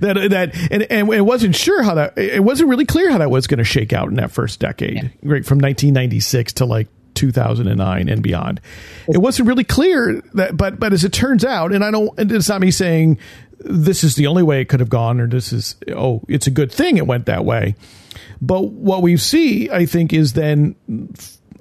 [0.00, 3.30] that that and, and it wasn't sure how that it wasn't really clear how that
[3.30, 8.08] was going to shake out in that first decade, right from 1996 to like 2009
[8.08, 8.60] and beyond.
[9.08, 12.30] It wasn't really clear that, but but as it turns out, and I don't, and
[12.32, 13.18] it's not me saying
[13.58, 16.50] this is the only way it could have gone, or this is oh, it's a
[16.50, 17.74] good thing it went that way.
[18.42, 20.74] But what we see, I think, is then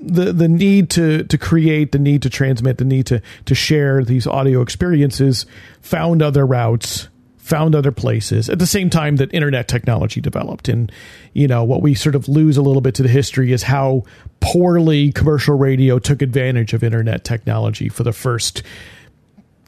[0.01, 4.03] the the need to to create, the need to transmit, the need to to share
[4.03, 5.45] these audio experiences
[5.81, 10.69] found other routes, found other places at the same time that internet technology developed.
[10.69, 10.91] And
[11.33, 14.03] you know what we sort of lose a little bit to the history is how
[14.39, 18.63] poorly commercial radio took advantage of internet technology for the first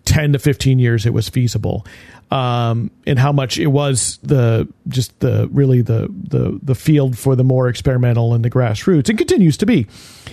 [0.05, 1.85] 10 to 15 years it was feasible
[2.31, 7.35] um, and how much it was the just the really the the the field for
[7.35, 9.85] the more experimental and the grassroots and continues to be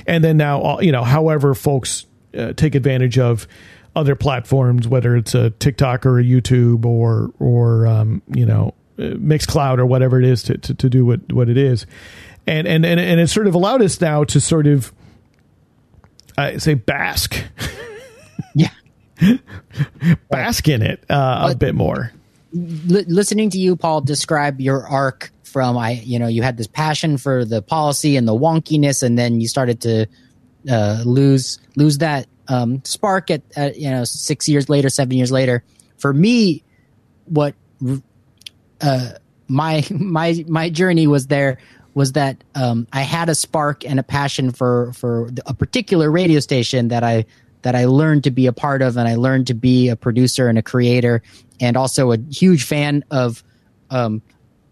[0.07, 3.49] and then now you know however folks uh, take advantage of
[3.97, 9.03] other platforms whether it's a TikTok or a YouTube or or um, you know uh,
[9.15, 11.85] Mixcloud or whatever it is to, to, to do what what it is
[12.47, 14.93] and and and and it sort of allowed us now to sort of
[16.39, 17.37] I say bask.
[20.31, 22.13] bask in it uh, a bit more.
[22.53, 26.67] Li- listening to you, Paul, describe your arc from I, you know, you had this
[26.67, 30.07] passion for the policy and the wonkiness, and then you started to
[30.71, 35.33] uh, lose lose that um, spark at, at you know six years later, seven years
[35.33, 35.63] later.
[35.99, 36.63] For me,
[37.27, 37.55] what
[38.81, 39.11] uh,
[39.49, 41.59] my my my journey was there
[41.95, 46.41] was that um, I had a spark and a passion for for a particular radio
[46.41, 47.25] station that I
[47.63, 50.49] that I learned to be a part of, and I learned to be a producer
[50.49, 51.23] and a creator,
[51.61, 53.43] and also a huge fan of
[53.91, 54.23] um,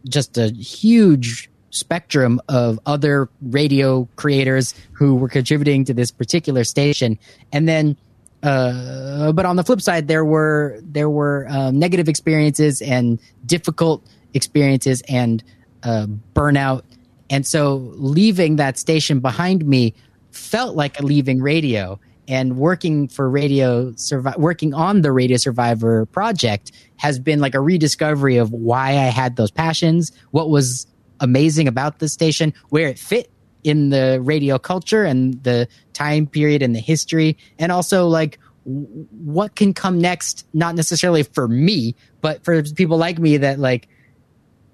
[0.08, 7.18] just a huge spectrum of other radio creators who were contributing to this particular station,
[7.52, 7.96] and then.
[8.42, 14.06] Uh, but on the flip side, there were there were um, negative experiences and difficult
[14.34, 15.42] experiences and
[15.82, 16.82] uh, burnout,
[17.30, 19.94] and so leaving that station behind me
[20.30, 21.98] felt like leaving radio.
[22.28, 27.60] And working for Radio Survi- working on the Radio Survivor project has been like a
[27.60, 30.86] rediscovery of why I had those passions, what was
[31.20, 33.30] amazing about the station, where it fit
[33.62, 39.54] in the radio culture and the time period and the history, and also like what
[39.54, 40.46] can come next.
[40.52, 43.88] Not necessarily for me, but for people like me that like,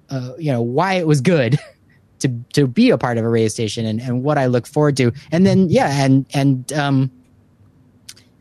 [0.09, 1.59] uh, you know, why it was good
[2.21, 4.97] to to be a part of a radio station and, and what I look forward
[4.99, 5.13] to.
[5.31, 7.11] And then yeah, and and um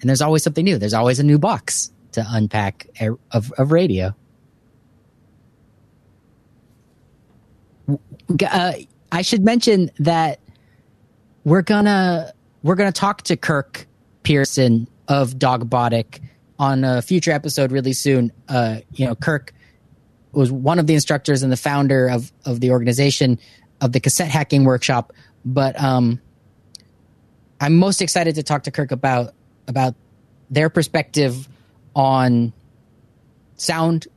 [0.02, 0.78] and there's always something new.
[0.78, 2.88] There's always a new box to unpack
[3.32, 4.16] of of radio.
[8.50, 8.74] Uh,
[9.12, 10.40] I should mention that
[11.44, 12.34] we're gonna
[12.64, 13.88] we're gonna talk to Kirk
[14.24, 16.22] Pearson of Dogbotic
[16.58, 18.32] on a future episode really soon.
[18.48, 19.54] Uh, you know, Kirk
[20.32, 23.40] was one of the instructors and the founder of of the organization
[23.82, 25.14] of the cassette hacking workshop.
[25.44, 26.22] But um,
[27.60, 29.34] I'm most excited to talk to Kirk about
[29.68, 29.96] about
[30.50, 31.48] their perspective
[31.96, 32.54] on
[33.56, 34.08] sound,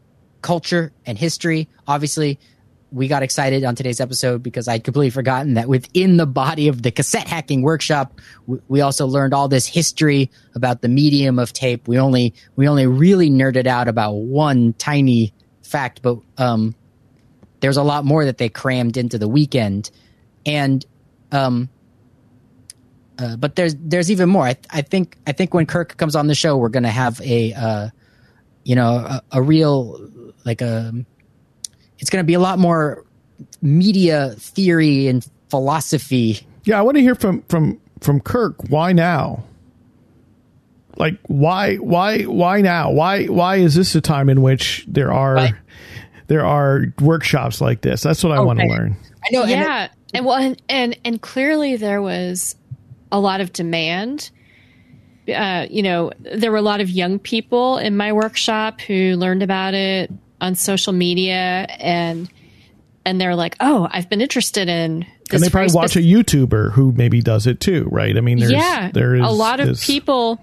[0.42, 1.68] culture, and history.
[1.86, 2.38] Obviously,
[2.94, 6.82] we got excited on today's episode because I'd completely forgotten that within the body of
[6.82, 8.20] the cassette hacking workshop,
[8.68, 11.88] we also learned all this history about the medium of tape.
[11.88, 16.74] We only we only really nerded out about one tiny fact, but um,
[17.60, 19.90] there's a lot more that they crammed into the weekend,
[20.46, 20.84] and
[21.32, 21.68] um,
[23.18, 24.44] uh, but there's there's even more.
[24.44, 27.52] I, I think I think when Kirk comes on the show, we're gonna have a
[27.52, 27.88] uh,
[28.64, 30.10] you know a, a real
[30.44, 30.92] like a
[31.98, 33.04] it's going to be a lot more
[33.62, 36.46] media theory and philosophy.
[36.64, 38.56] Yeah, I want to hear from from from Kirk.
[38.68, 39.44] Why now?
[40.96, 42.92] Like why why why now?
[42.92, 45.54] Why why is this a time in which there are right.
[46.26, 48.02] there are workshops like this?
[48.02, 48.44] That's what I okay.
[48.44, 48.96] want to learn.
[49.24, 49.44] I know.
[49.44, 52.54] Yeah, and, it, and well, and, and and clearly there was
[53.10, 54.30] a lot of demand.
[55.32, 59.42] Uh, you know, there were a lot of young people in my workshop who learned
[59.42, 60.10] about it
[60.40, 62.30] on social media and
[63.06, 66.92] and they're like, "Oh, I've been interested in." and they probably watch a YouTuber who
[66.92, 68.16] maybe does it too, right?
[68.16, 69.86] I mean, there's, yeah, there is a lot of this...
[69.86, 70.40] people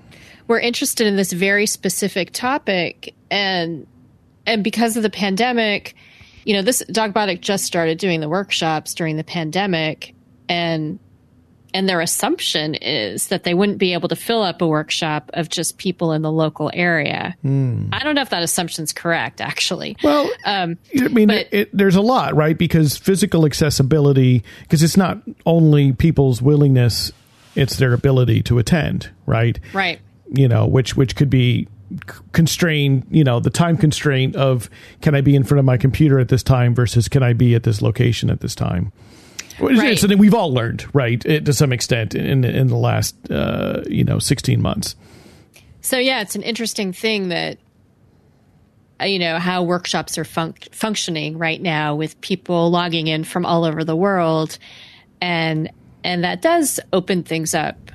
[0.48, 3.88] were interested in this very specific topic, and
[4.46, 5.96] and because of the pandemic,
[6.46, 10.14] you know, this Dogbotic just started doing the workshops during the pandemic,
[10.50, 11.00] and
[11.74, 15.50] and their assumption is that they wouldn't be able to fill up a workshop of
[15.50, 17.36] just people in the local area.
[17.44, 17.90] Mm.
[17.92, 19.98] I don't know if that assumption's correct, actually.
[20.04, 22.58] Well, um, I mean, but, it, there's a lot, right?
[22.58, 27.12] Because physical accessibility, because it's not only people's willingness,
[27.56, 29.60] it's their ability to attend, right?
[29.74, 30.00] Right.
[30.30, 31.68] You know, which which could be
[32.32, 34.70] constrained you know the time constraint of
[35.02, 37.54] can i be in front of my computer at this time versus can i be
[37.54, 38.94] at this location at this time
[39.62, 39.92] Right.
[39.92, 44.04] It's something we've all learned, right, to some extent in in the last uh, you
[44.04, 44.96] know sixteen months.
[45.82, 47.58] So yeah, it's an interesting thing that
[49.02, 53.46] uh, you know how workshops are fun- functioning right now with people logging in from
[53.46, 54.58] all over the world,
[55.22, 55.70] and
[56.04, 57.92] and that does open things up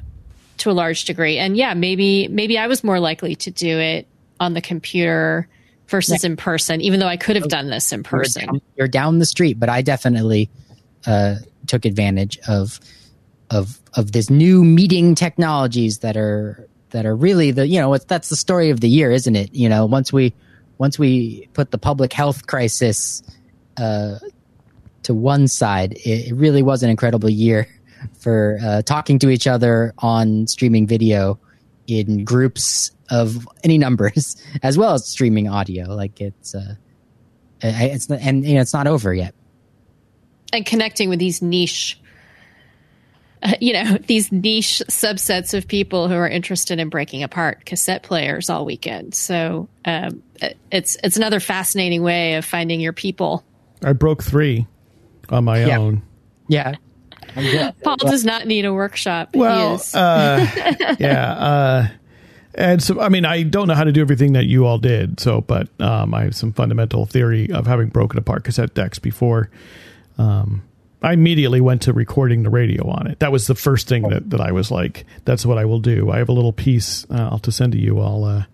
[0.59, 1.39] to a large degree.
[1.39, 4.07] And yeah, maybe maybe I was more likely to do it
[4.41, 5.49] on the computer
[5.89, 6.31] versus yeah.
[6.31, 8.43] in person, even though I could have done this in person.
[8.43, 10.51] You're down, you're down the street, but I definitely
[11.07, 11.37] uh,
[11.67, 12.81] took advantage of
[13.51, 18.29] of of this new meeting technologies that are that are really the you know that's
[18.29, 19.55] the story of the year, isn't it?
[19.55, 20.35] You know, once we
[20.79, 23.23] once we put the public health crisis
[23.77, 24.19] uh,
[25.03, 27.69] to one side, it, it, really was an incredible year
[28.19, 31.39] for uh, talking to each other on streaming video
[31.87, 35.95] in groups of any numbers, as well as streaming audio.
[35.95, 36.75] Like it's uh,
[37.61, 39.35] it's and you know it's not over yet
[40.57, 42.01] and connecting with these niche
[43.43, 48.03] uh, you know these niche subsets of people who are interested in breaking apart cassette
[48.03, 49.15] players all weekend.
[49.15, 50.23] So um,
[50.71, 53.45] it's it's another fascinating way of finding your people.
[53.85, 54.67] I broke three
[55.29, 55.79] on my yeah.
[55.79, 56.03] own.
[56.49, 56.75] Yeah.
[57.83, 59.37] Paul does not need a workshop.
[59.37, 60.47] Well uh,
[60.99, 61.89] yeah uh,
[62.55, 65.21] and so i mean i don't know how to do everything that you all did
[65.21, 69.51] so but um, i have some fundamental theory of having broken apart cassette decks before
[70.19, 70.63] um,
[71.03, 73.21] I immediately went to recording the radio on it.
[73.21, 76.11] That was the first thing that, that I was like, that's what I will do.
[76.11, 78.45] I have a little piece uh, I'll to send to you all uh,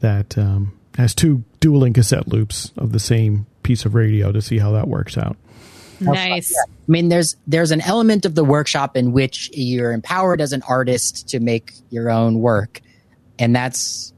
[0.00, 4.58] that um, has two dueling cassette loops of the same piece of radio to see
[4.58, 5.36] how that works out.
[6.00, 6.54] Nice.
[6.56, 10.62] I mean, there's there's an element of the workshop in which you're empowered as an
[10.62, 12.80] artist to make your own work,
[13.38, 14.14] and that's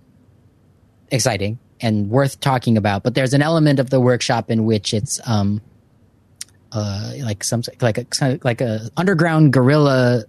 [1.10, 3.02] exciting and worth talking about.
[3.02, 5.60] But there's an element of the workshop in which it's um,
[6.72, 10.24] uh, like some like a like a underground guerrilla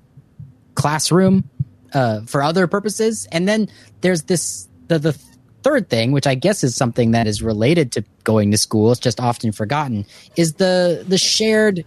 [0.76, 1.50] classroom
[1.94, 3.70] uh, for other purposes, and then
[4.02, 5.18] there's this the the
[5.64, 9.00] third thing, which I guess is something that is related to going to school, it's
[9.00, 10.06] just often forgotten,
[10.36, 11.86] is the the shared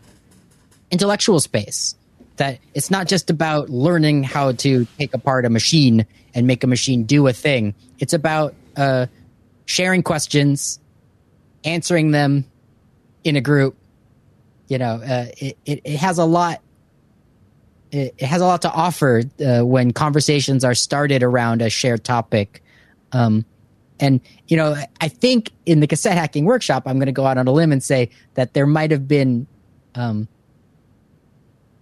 [0.91, 1.95] intellectual space.
[2.37, 6.67] That it's not just about learning how to take apart a machine and make a
[6.67, 7.75] machine do a thing.
[7.99, 9.07] It's about uh,
[9.65, 10.79] sharing questions,
[11.65, 12.45] answering them
[13.25, 13.75] in a group,
[14.69, 16.61] you know, uh, it, it, it has a lot.
[17.93, 22.05] It, it has a lot to offer uh, when conversations are started around a shared
[22.05, 22.63] topic.
[23.13, 23.45] Um,
[23.99, 27.39] and you know, I think in the cassette hacking workshop, I'm going to go out
[27.39, 29.47] on a limb and say that there might have been
[29.95, 30.29] um,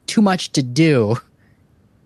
[0.06, 1.16] too much to do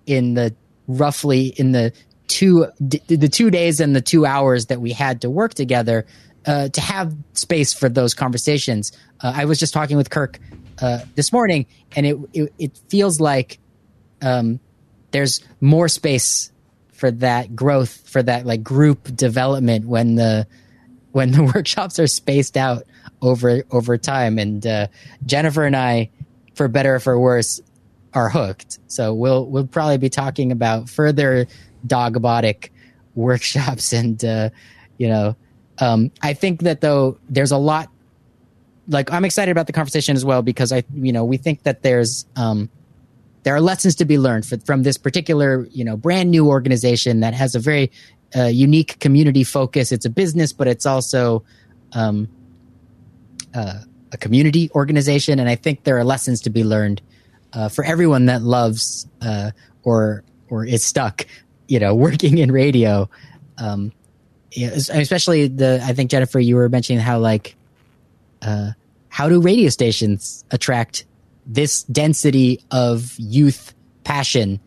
[0.07, 0.55] in the
[0.87, 1.93] roughly in the
[2.29, 6.07] two the two days and the two hours that we had to work together
[6.47, 8.93] uh, to have space for those conversations.
[9.21, 10.39] Uh, I was just talking with Kirk
[10.81, 13.59] uh, this morning, and it it, it feels like
[14.23, 14.61] um,
[15.11, 16.53] there's more space
[16.93, 20.47] for that growth, for that like group development when the
[21.13, 22.85] when the workshops are spaced out
[23.23, 24.39] over over time.
[24.39, 24.89] And uh,
[25.25, 26.11] Jennifer and I,
[26.55, 27.61] for better or for worse,
[28.15, 28.79] are hooked.
[28.89, 31.47] So we'll we'll probably be talking about further
[31.87, 32.71] dogbotic
[33.15, 34.51] workshops and uh,
[34.97, 35.37] you know
[35.81, 37.91] um, I think that though there's a lot
[38.89, 41.83] like I'm excited about the conversation as well because I you know we think that
[41.83, 42.69] there's um,
[43.43, 47.21] there are lessons to be learned for, from this particular you know brand new organization
[47.21, 47.91] that has a very
[48.37, 49.93] uh, unique community focus.
[49.93, 51.45] It's a business, but it's also
[51.93, 52.29] um,
[53.55, 53.81] uh,
[54.13, 57.03] a community organization, and I think there are lessons to be learned
[57.53, 59.51] uh, for everyone that loves uh,
[59.83, 61.27] or or is stuck,
[61.69, 63.09] you know, working in radio.
[63.59, 63.93] Um,
[64.57, 67.55] especially the I think Jennifer, you were mentioning how like
[68.43, 68.73] uh,
[69.19, 71.05] how do radio stations attract
[71.45, 73.75] this density of youth
[74.05, 74.61] passion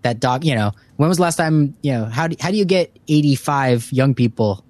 [0.00, 2.56] that dog you know when was the last time you know how do, how do
[2.56, 4.64] you get 85 young people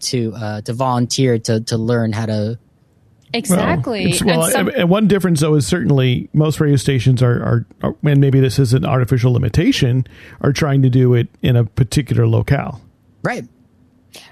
[0.00, 2.58] to uh, to volunteer to to learn how to
[3.34, 4.14] Exactly.
[4.26, 7.66] Well, well and, some- and, one difference though is certainly most radio stations are, are,
[7.82, 10.06] are, and maybe this is an artificial limitation,
[10.42, 12.82] are trying to do it in a particular locale.
[13.22, 13.46] Right.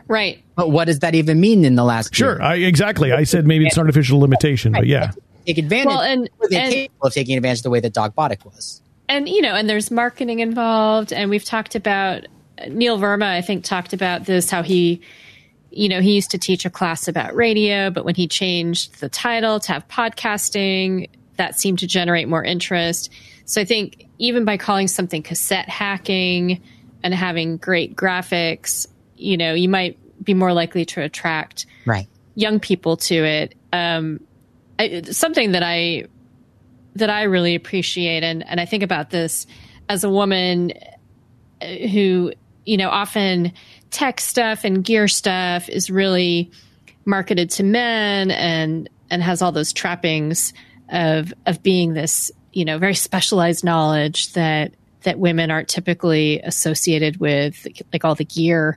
[0.09, 0.43] Right.
[0.57, 2.15] But what does that even mean in the last?
[2.15, 2.41] Sure.
[2.43, 3.13] I, exactly.
[3.13, 4.81] I said maybe it's an artificial limitation, right.
[4.81, 5.13] but yeah.
[5.47, 5.87] Take advantage.
[5.87, 8.83] Well, and, and capable of taking advantage of the way that Dogbotic was.
[9.09, 12.27] And you know, and there's marketing involved, and we've talked about
[12.69, 13.25] Neil Verma.
[13.25, 15.03] I think talked about this how he
[15.71, 19.09] you know, he used to teach a class about radio, but when he changed the
[19.09, 23.11] title to have podcasting, that seemed to generate more interest.
[23.45, 26.61] So I think even by calling something cassette hacking
[27.03, 28.87] and having great graphics,
[29.21, 32.09] you know, you might be more likely to attract right.
[32.35, 33.55] young people to it.
[33.73, 34.21] Um,
[34.79, 36.05] I, something that I
[36.97, 39.47] that I really appreciate, and and I think about this
[39.89, 40.73] as a woman
[41.63, 42.33] who
[42.65, 43.53] you know often
[43.91, 46.51] tech stuff and gear stuff is really
[47.05, 50.53] marketed to men and and has all those trappings
[50.91, 54.73] of of being this you know very specialized knowledge that
[55.03, 58.77] that women aren't typically associated with like all the gear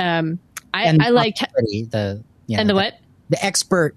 [0.00, 0.38] um
[0.74, 2.94] i i like the you know, and the, the what
[3.28, 3.94] the expert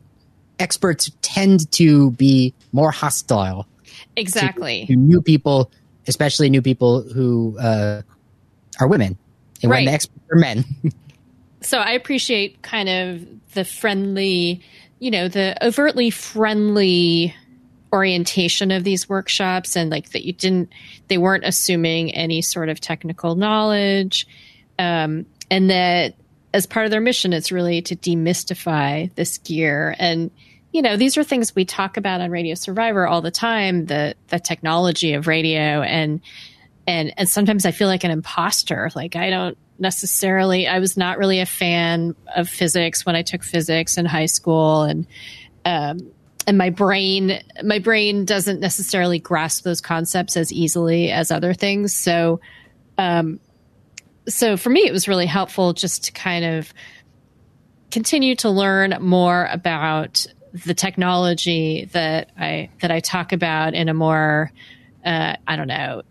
[0.59, 3.67] experts tend to be more hostile
[4.15, 5.71] exactly to, to new people
[6.07, 8.01] especially new people who uh,
[8.79, 9.17] are women
[9.61, 9.79] and right.
[9.79, 10.65] when the experts are men.
[11.61, 14.61] so I appreciate kind of the friendly,
[14.99, 17.33] you know, the overtly friendly
[17.93, 20.67] orientation of these workshops and like that you didn't
[21.09, 24.25] they weren't assuming any sort of technical knowledge
[24.79, 26.15] um, and that
[26.53, 30.31] as part of their mission it's really to demystify this gear and
[30.71, 34.15] you know these are things we talk about on radio survivor all the time the
[34.27, 36.21] the technology of radio and
[36.87, 38.89] and and sometimes I feel like an imposter.
[38.95, 40.67] Like I don't necessarily.
[40.67, 44.83] I was not really a fan of physics when I took physics in high school,
[44.83, 45.07] and
[45.65, 46.11] um,
[46.45, 51.95] and my brain my brain doesn't necessarily grasp those concepts as easily as other things.
[51.95, 52.41] So,
[52.97, 53.39] um,
[54.27, 56.73] so for me, it was really helpful just to kind of
[57.91, 60.25] continue to learn more about
[60.65, 64.51] the technology that I that I talk about in a more
[65.05, 66.03] uh, I don't know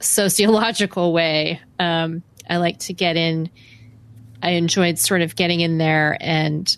[0.00, 1.60] sociological way.
[1.78, 3.50] Um, I like to get in.
[4.42, 6.76] I enjoyed sort of getting in there and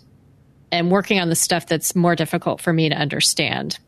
[0.71, 3.79] and working on the stuff that's more difficult for me to understand.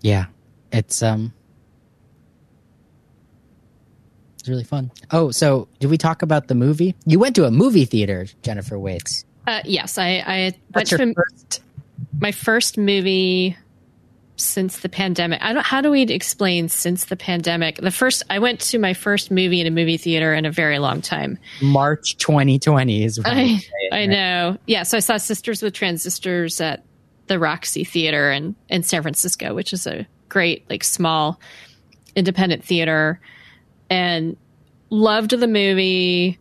[0.00, 0.26] Yeah,
[0.72, 1.32] it's um,
[4.44, 4.90] it's really fun.
[5.10, 6.94] Oh, so did we talk about the movie?
[7.06, 9.24] You went to a movie theater, Jennifer Waits.
[9.46, 11.62] Uh, yes, I, I went to first?
[12.20, 13.56] my first movie
[14.36, 15.40] since the pandemic.
[15.42, 15.64] I don't.
[15.64, 17.76] How do we explain since the pandemic?
[17.76, 20.78] The first I went to my first movie in a movie theater in a very
[20.78, 21.38] long time.
[21.62, 23.18] March 2020 is.
[23.24, 23.62] I
[23.92, 24.58] I know.
[24.66, 24.82] Yeah.
[24.82, 26.84] So I saw Sisters with Transistors at
[27.28, 31.40] the Roxy Theater in in San Francisco, which is a great like small
[32.14, 33.20] independent theater,
[33.90, 34.36] and
[34.90, 36.38] loved the movie.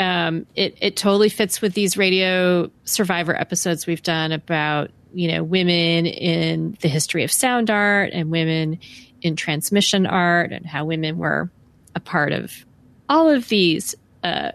[0.00, 5.42] um, it it totally fits with these radio survivor episodes we've done about you know
[5.42, 8.78] women in the history of sound art and women
[9.22, 11.50] in transmission art and how women were
[11.94, 12.64] a part of
[13.08, 14.52] all of these uh,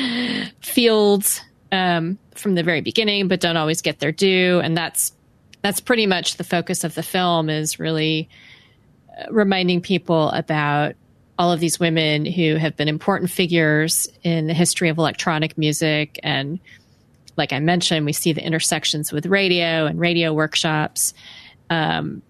[0.60, 1.40] fields
[1.72, 4.60] um, from the very beginning, but don't always get their due.
[4.62, 5.12] And that's
[5.62, 8.28] that's pretty much the focus of the film is really
[9.18, 10.94] uh, reminding people about
[11.38, 16.18] all of these women who have been important figures in the history of electronic music
[16.22, 16.60] and
[17.36, 21.14] like I mentioned, we see the intersections with radio and radio workshops.
[21.70, 22.22] Um,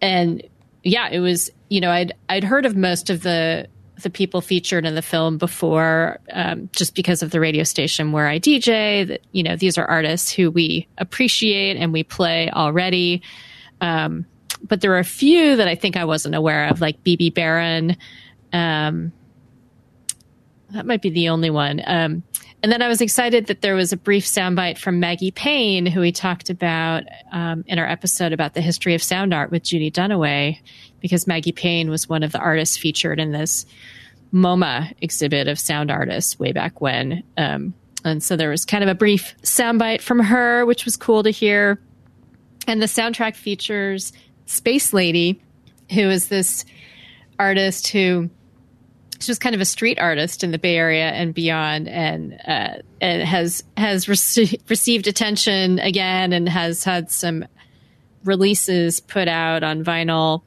[0.00, 0.42] and
[0.82, 3.68] yeah, it was, you know, I'd, I'd heard of most of the,
[4.02, 8.26] the people featured in the film before, um, just because of the radio station where
[8.26, 13.22] I DJ that, you know, these are artists who we appreciate and we play already.
[13.80, 14.26] Um,
[14.62, 17.96] but there are a few that I think I wasn't aware of, like Bebe Barron.
[18.54, 19.12] Um,
[20.70, 21.82] that might be the only one.
[21.84, 22.22] Um,
[22.62, 26.00] and then I was excited that there was a brief soundbite from Maggie Payne, who
[26.00, 29.90] we talked about um, in our episode about the history of sound art with Judy
[29.90, 30.58] Dunaway,
[31.00, 33.66] because Maggie Payne was one of the artists featured in this
[34.32, 37.22] MoMA exhibit of sound artists way back when.
[37.36, 37.74] Um,
[38.04, 41.30] and so there was kind of a brief soundbite from her, which was cool to
[41.30, 41.78] hear.
[42.66, 44.12] And the soundtrack features
[44.46, 45.42] Space Lady,
[45.90, 46.64] who is this
[47.38, 48.30] artist who
[49.20, 52.82] she was kind of a street artist in the Bay Area and beyond, and uh,
[53.00, 57.44] and has has rece- received attention again, and has had some
[58.24, 60.42] releases put out on vinyl.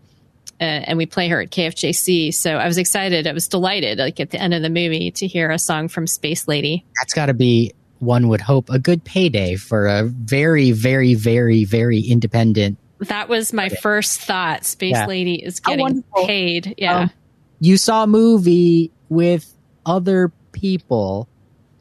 [0.60, 3.27] Uh, and we play her at KFJC, so I was excited.
[3.27, 6.07] I was delighted, like at the end of the movie, to hear a song from
[6.07, 6.84] Space Lady.
[6.99, 11.64] That's got to be one would hope a good payday for a very, very, very,
[11.64, 12.80] very independent.
[12.99, 14.65] That was my first thought.
[14.65, 15.06] Space Yeah.
[15.06, 16.73] Lady is getting paid.
[16.77, 17.02] Yeah.
[17.02, 17.11] Um,
[17.59, 19.53] You saw a movie with
[19.85, 21.27] other people.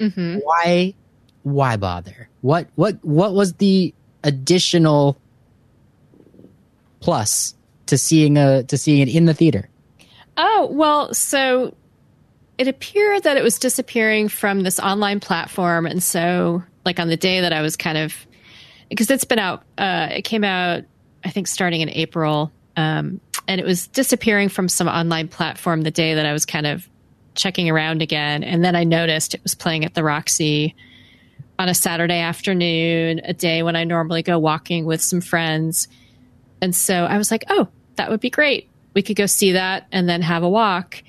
[0.01, 0.95] hmm Why?
[1.43, 2.29] Why bother?
[2.41, 2.69] What?
[2.75, 3.05] What?
[3.05, 3.95] What was the
[4.25, 5.21] additional
[7.01, 7.55] plus
[7.87, 9.69] to seeing a to seeing it in the theater?
[10.37, 11.75] Oh, well, so
[12.59, 15.87] it appeared that it was disappearing from this online platform.
[15.87, 18.15] And so, like, on the day that I was kind of,
[18.91, 20.85] because it's been out, uh, it came out,
[21.25, 22.51] I think, starting in April.
[22.77, 26.67] Um, and it was disappearing from some online platform the day that I was kind
[26.67, 26.89] of
[27.35, 28.43] checking around again.
[28.43, 30.75] And then I noticed it was playing at the Roxy
[31.59, 35.89] on a Saturday afternoon, a day when I normally go walking with some friends.
[36.61, 38.69] And so I was like, oh, that would be great.
[38.95, 41.03] We could go see that and then have a walk.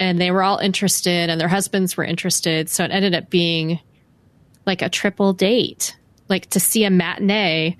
[0.00, 2.68] And they were all interested and their husbands were interested.
[2.68, 3.78] So it ended up being
[4.66, 5.96] like a triple date,
[6.28, 7.76] like to see a matinee.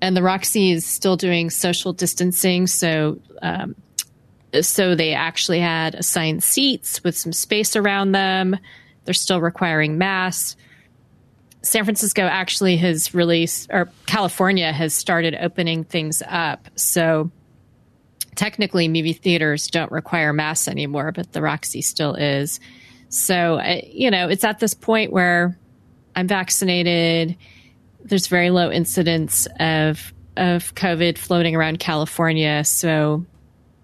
[0.00, 2.66] And the Roxy is still doing social distancing.
[2.66, 3.74] So, um,
[4.60, 8.56] so they actually had assigned seats with some space around them.
[9.04, 10.56] They're still requiring masks.
[11.62, 16.68] San Francisco actually has released, or California has started opening things up.
[16.76, 17.30] So
[18.36, 22.60] technically, movie theaters don't require masks anymore, but the Roxy still is.
[23.08, 25.58] So, you know, it's at this point where
[26.14, 27.36] I'm vaccinated.
[28.08, 32.62] There's very low incidence of of COVID floating around California.
[32.64, 33.24] So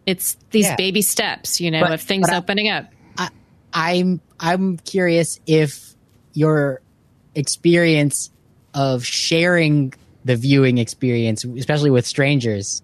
[0.07, 0.77] it's these Yeah.
[0.77, 2.91] baby steps, you know, But- of things but I- opening up.
[3.77, 5.95] I'm I'm curious if
[6.33, 6.81] your
[7.35, 8.31] experience
[8.73, 9.93] of sharing
[10.25, 12.83] the viewing experience, especially with strangers,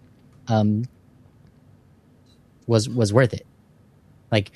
[0.49, 0.87] um,
[2.67, 3.47] was was worth it.
[4.33, 4.51] Like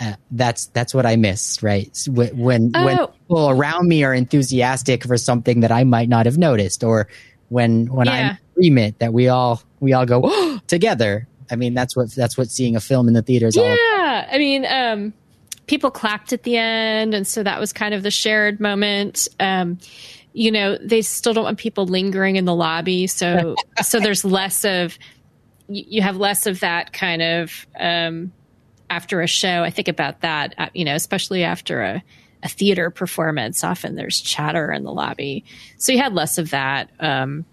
[0.00, 1.96] uh, that's that's what I miss, right?
[2.08, 3.06] When when, when Oh.
[3.28, 7.08] people around me are enthusiastic for something that I might not have noticed, or
[7.48, 11.28] when when I'm agreement that we all we all go together.
[11.50, 13.64] I mean, that's what that's what seeing a film in the theater is all.
[13.64, 13.78] about.
[13.78, 15.12] Yeah, I mean, um,
[15.66, 19.28] people clapped at the end, and so that was kind of the shared moment.
[19.38, 19.78] Um,
[20.32, 24.64] you know, they still don't want people lingering in the lobby, so so there's less
[24.64, 24.98] of
[25.68, 28.32] you you have less of that kind of um,
[28.90, 29.62] after a show.
[29.62, 32.04] I think about that, uh, you know, especially after a,
[32.42, 33.64] a theater performance.
[33.64, 35.44] Often there's chatter in the lobby,
[35.78, 36.90] so you had less of that.
[37.00, 37.44] Um,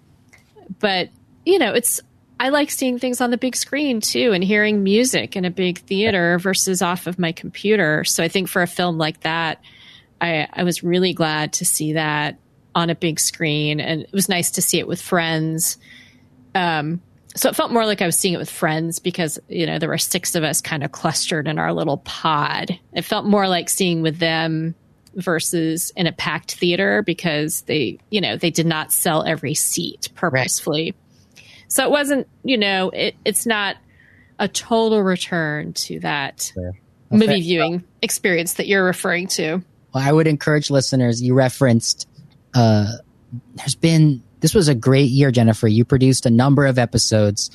[0.80, 1.10] but
[1.46, 2.02] you know, it's
[2.40, 5.80] I like seeing things on the big screen too and hearing music in a big
[5.80, 8.04] theater versus off of my computer.
[8.04, 9.62] So I think for a film like that,
[10.20, 12.38] I, I was really glad to see that
[12.76, 15.78] on a big screen and it was nice to see it with friends.
[16.56, 17.02] Um,
[17.36, 19.90] so it felt more like I was seeing it with friends because, you know, there
[19.90, 22.78] were six of us kind of clustered in our little pod.
[22.94, 24.76] It felt more like seeing with them
[25.16, 30.10] versus in a packed theater because they, you know, they did not sell every seat
[30.16, 30.96] purposefully.
[31.68, 33.78] So it wasn't, you know, it, it's not
[34.40, 36.52] a total return to that
[37.10, 39.64] movie viewing experience that you're referring to.
[39.94, 41.22] Well, I would encourage listeners.
[41.22, 42.08] You referenced.
[42.54, 42.94] Uh,
[43.56, 45.70] there's been this was a great year, Jennifer.
[45.70, 47.50] You produced a number of episodes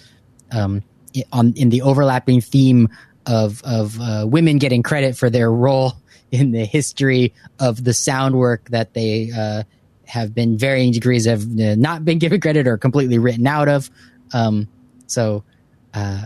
[0.50, 0.82] um,
[1.30, 2.88] on in the overlapping theme
[3.26, 5.92] of of uh, women getting credit for their role
[6.32, 9.64] in the history of the sound work that they uh,
[10.06, 13.90] have been varying degrees of uh, not been given credit or completely written out of.
[14.32, 14.66] Um,
[15.06, 15.44] so
[15.92, 16.22] uh,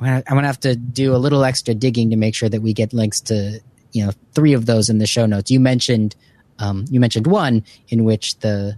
[0.00, 2.94] I'm gonna, have to do a little extra digging to make sure that we get
[2.94, 3.60] links to
[3.92, 5.50] you know three of those in the show notes.
[5.50, 6.16] You mentioned
[6.60, 8.74] um, you mentioned one in which the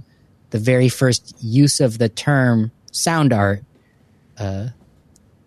[0.54, 3.64] the very first use of the term sound art
[4.38, 4.68] uh,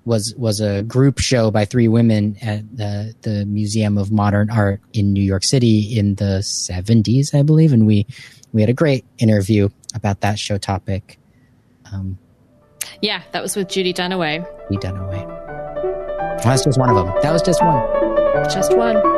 [0.03, 4.81] was was a group show by three women at the, the Museum of Modern Art
[4.91, 8.05] in New York City in the 70s, I believe, and we
[8.51, 11.17] we had a great interview about that show topic.
[11.93, 12.17] Um,
[13.01, 14.45] yeah, that was with Judy Dunaway.
[14.69, 15.25] Judy Dunaway.
[15.25, 17.15] Well, that's just one of them.
[17.21, 17.81] That was just one.
[18.51, 19.16] Just one.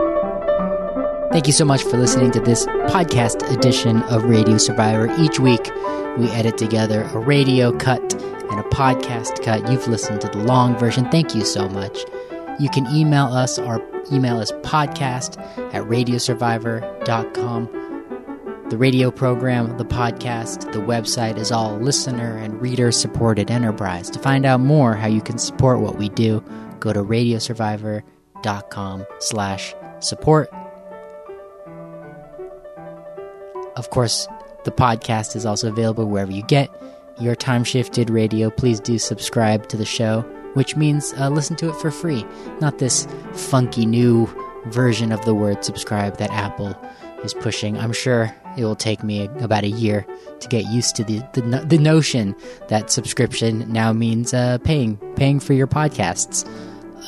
[1.31, 5.13] Thank you so much for listening to this podcast edition of Radio Survivor.
[5.19, 5.69] Each week,
[6.17, 8.01] we edit together a radio cut
[8.49, 9.71] and a podcast cut.
[9.71, 11.07] You've listened to the long version.
[11.11, 11.99] Thank you so much.
[12.59, 13.59] You can email us.
[13.59, 13.79] Our
[14.11, 15.37] email is podcast
[15.71, 17.69] at radiosurvivor.com.
[18.69, 24.09] The radio program, the podcast, the website is all listener and reader supported enterprise.
[24.11, 26.43] To find out more how you can support what we do,
[26.79, 30.49] go to radiosurvivor.com slash support.
[33.75, 34.27] Of course,
[34.65, 36.69] the podcast is also available wherever you get
[37.19, 38.49] your time shifted radio.
[38.49, 40.21] Please do subscribe to the show,
[40.53, 42.25] which means uh, listen to it for free.
[42.61, 44.27] Not this funky new
[44.67, 46.75] version of the word subscribe that Apple
[47.23, 47.77] is pushing.
[47.77, 50.05] I'm sure it will take me about a year
[50.39, 52.35] to get used to the the, the notion
[52.67, 56.49] that subscription now means uh, paying paying for your podcasts.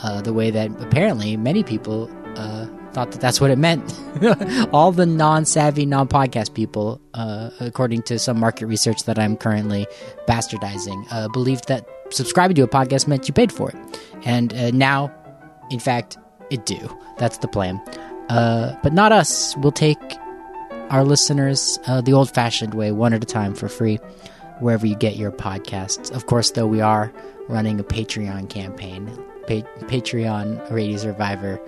[0.04, 3.84] Uh, the way that apparently many people uh, thought that that's what it meant.
[4.74, 9.38] All the non savvy, non podcast people, uh, according to some market research that I'm
[9.38, 9.88] currently
[10.28, 13.76] bastardizing, uh, believed that subscribing to a podcast meant you paid for it.
[14.26, 15.12] And uh, now,
[15.70, 16.18] in fact,
[16.50, 16.98] it do.
[17.18, 17.82] That's the plan.
[18.30, 19.56] Uh, but not us.
[19.58, 19.98] We'll take
[20.90, 23.98] our listeners uh, the old fashioned way, one at a time for free,
[24.60, 26.12] wherever you get your podcasts.
[26.12, 27.12] Of course, though, we are
[27.48, 29.08] running a Patreon campaign.
[29.48, 31.60] Pa- Patreon Radio Survivor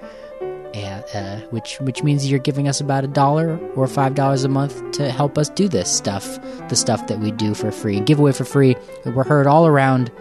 [0.73, 4.91] uh, which which means you're giving us about a dollar or five dollars a month
[4.91, 6.39] to help us do this stuff,
[6.69, 8.75] the stuff that we do for free, give away for free.
[9.05, 10.11] We're heard all around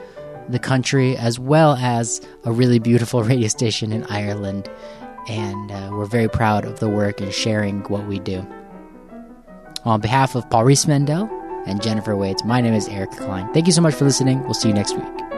[0.49, 4.71] the country, as well as a really beautiful radio station in Ireland,
[5.29, 8.47] and uh, we're very proud of the work and sharing what we do.
[9.85, 11.29] On behalf of Paul Riismandel
[11.67, 13.53] and Jennifer Waits, my name is Eric Klein.
[13.53, 14.43] Thank you so much for listening.
[14.45, 15.32] We'll see you next week.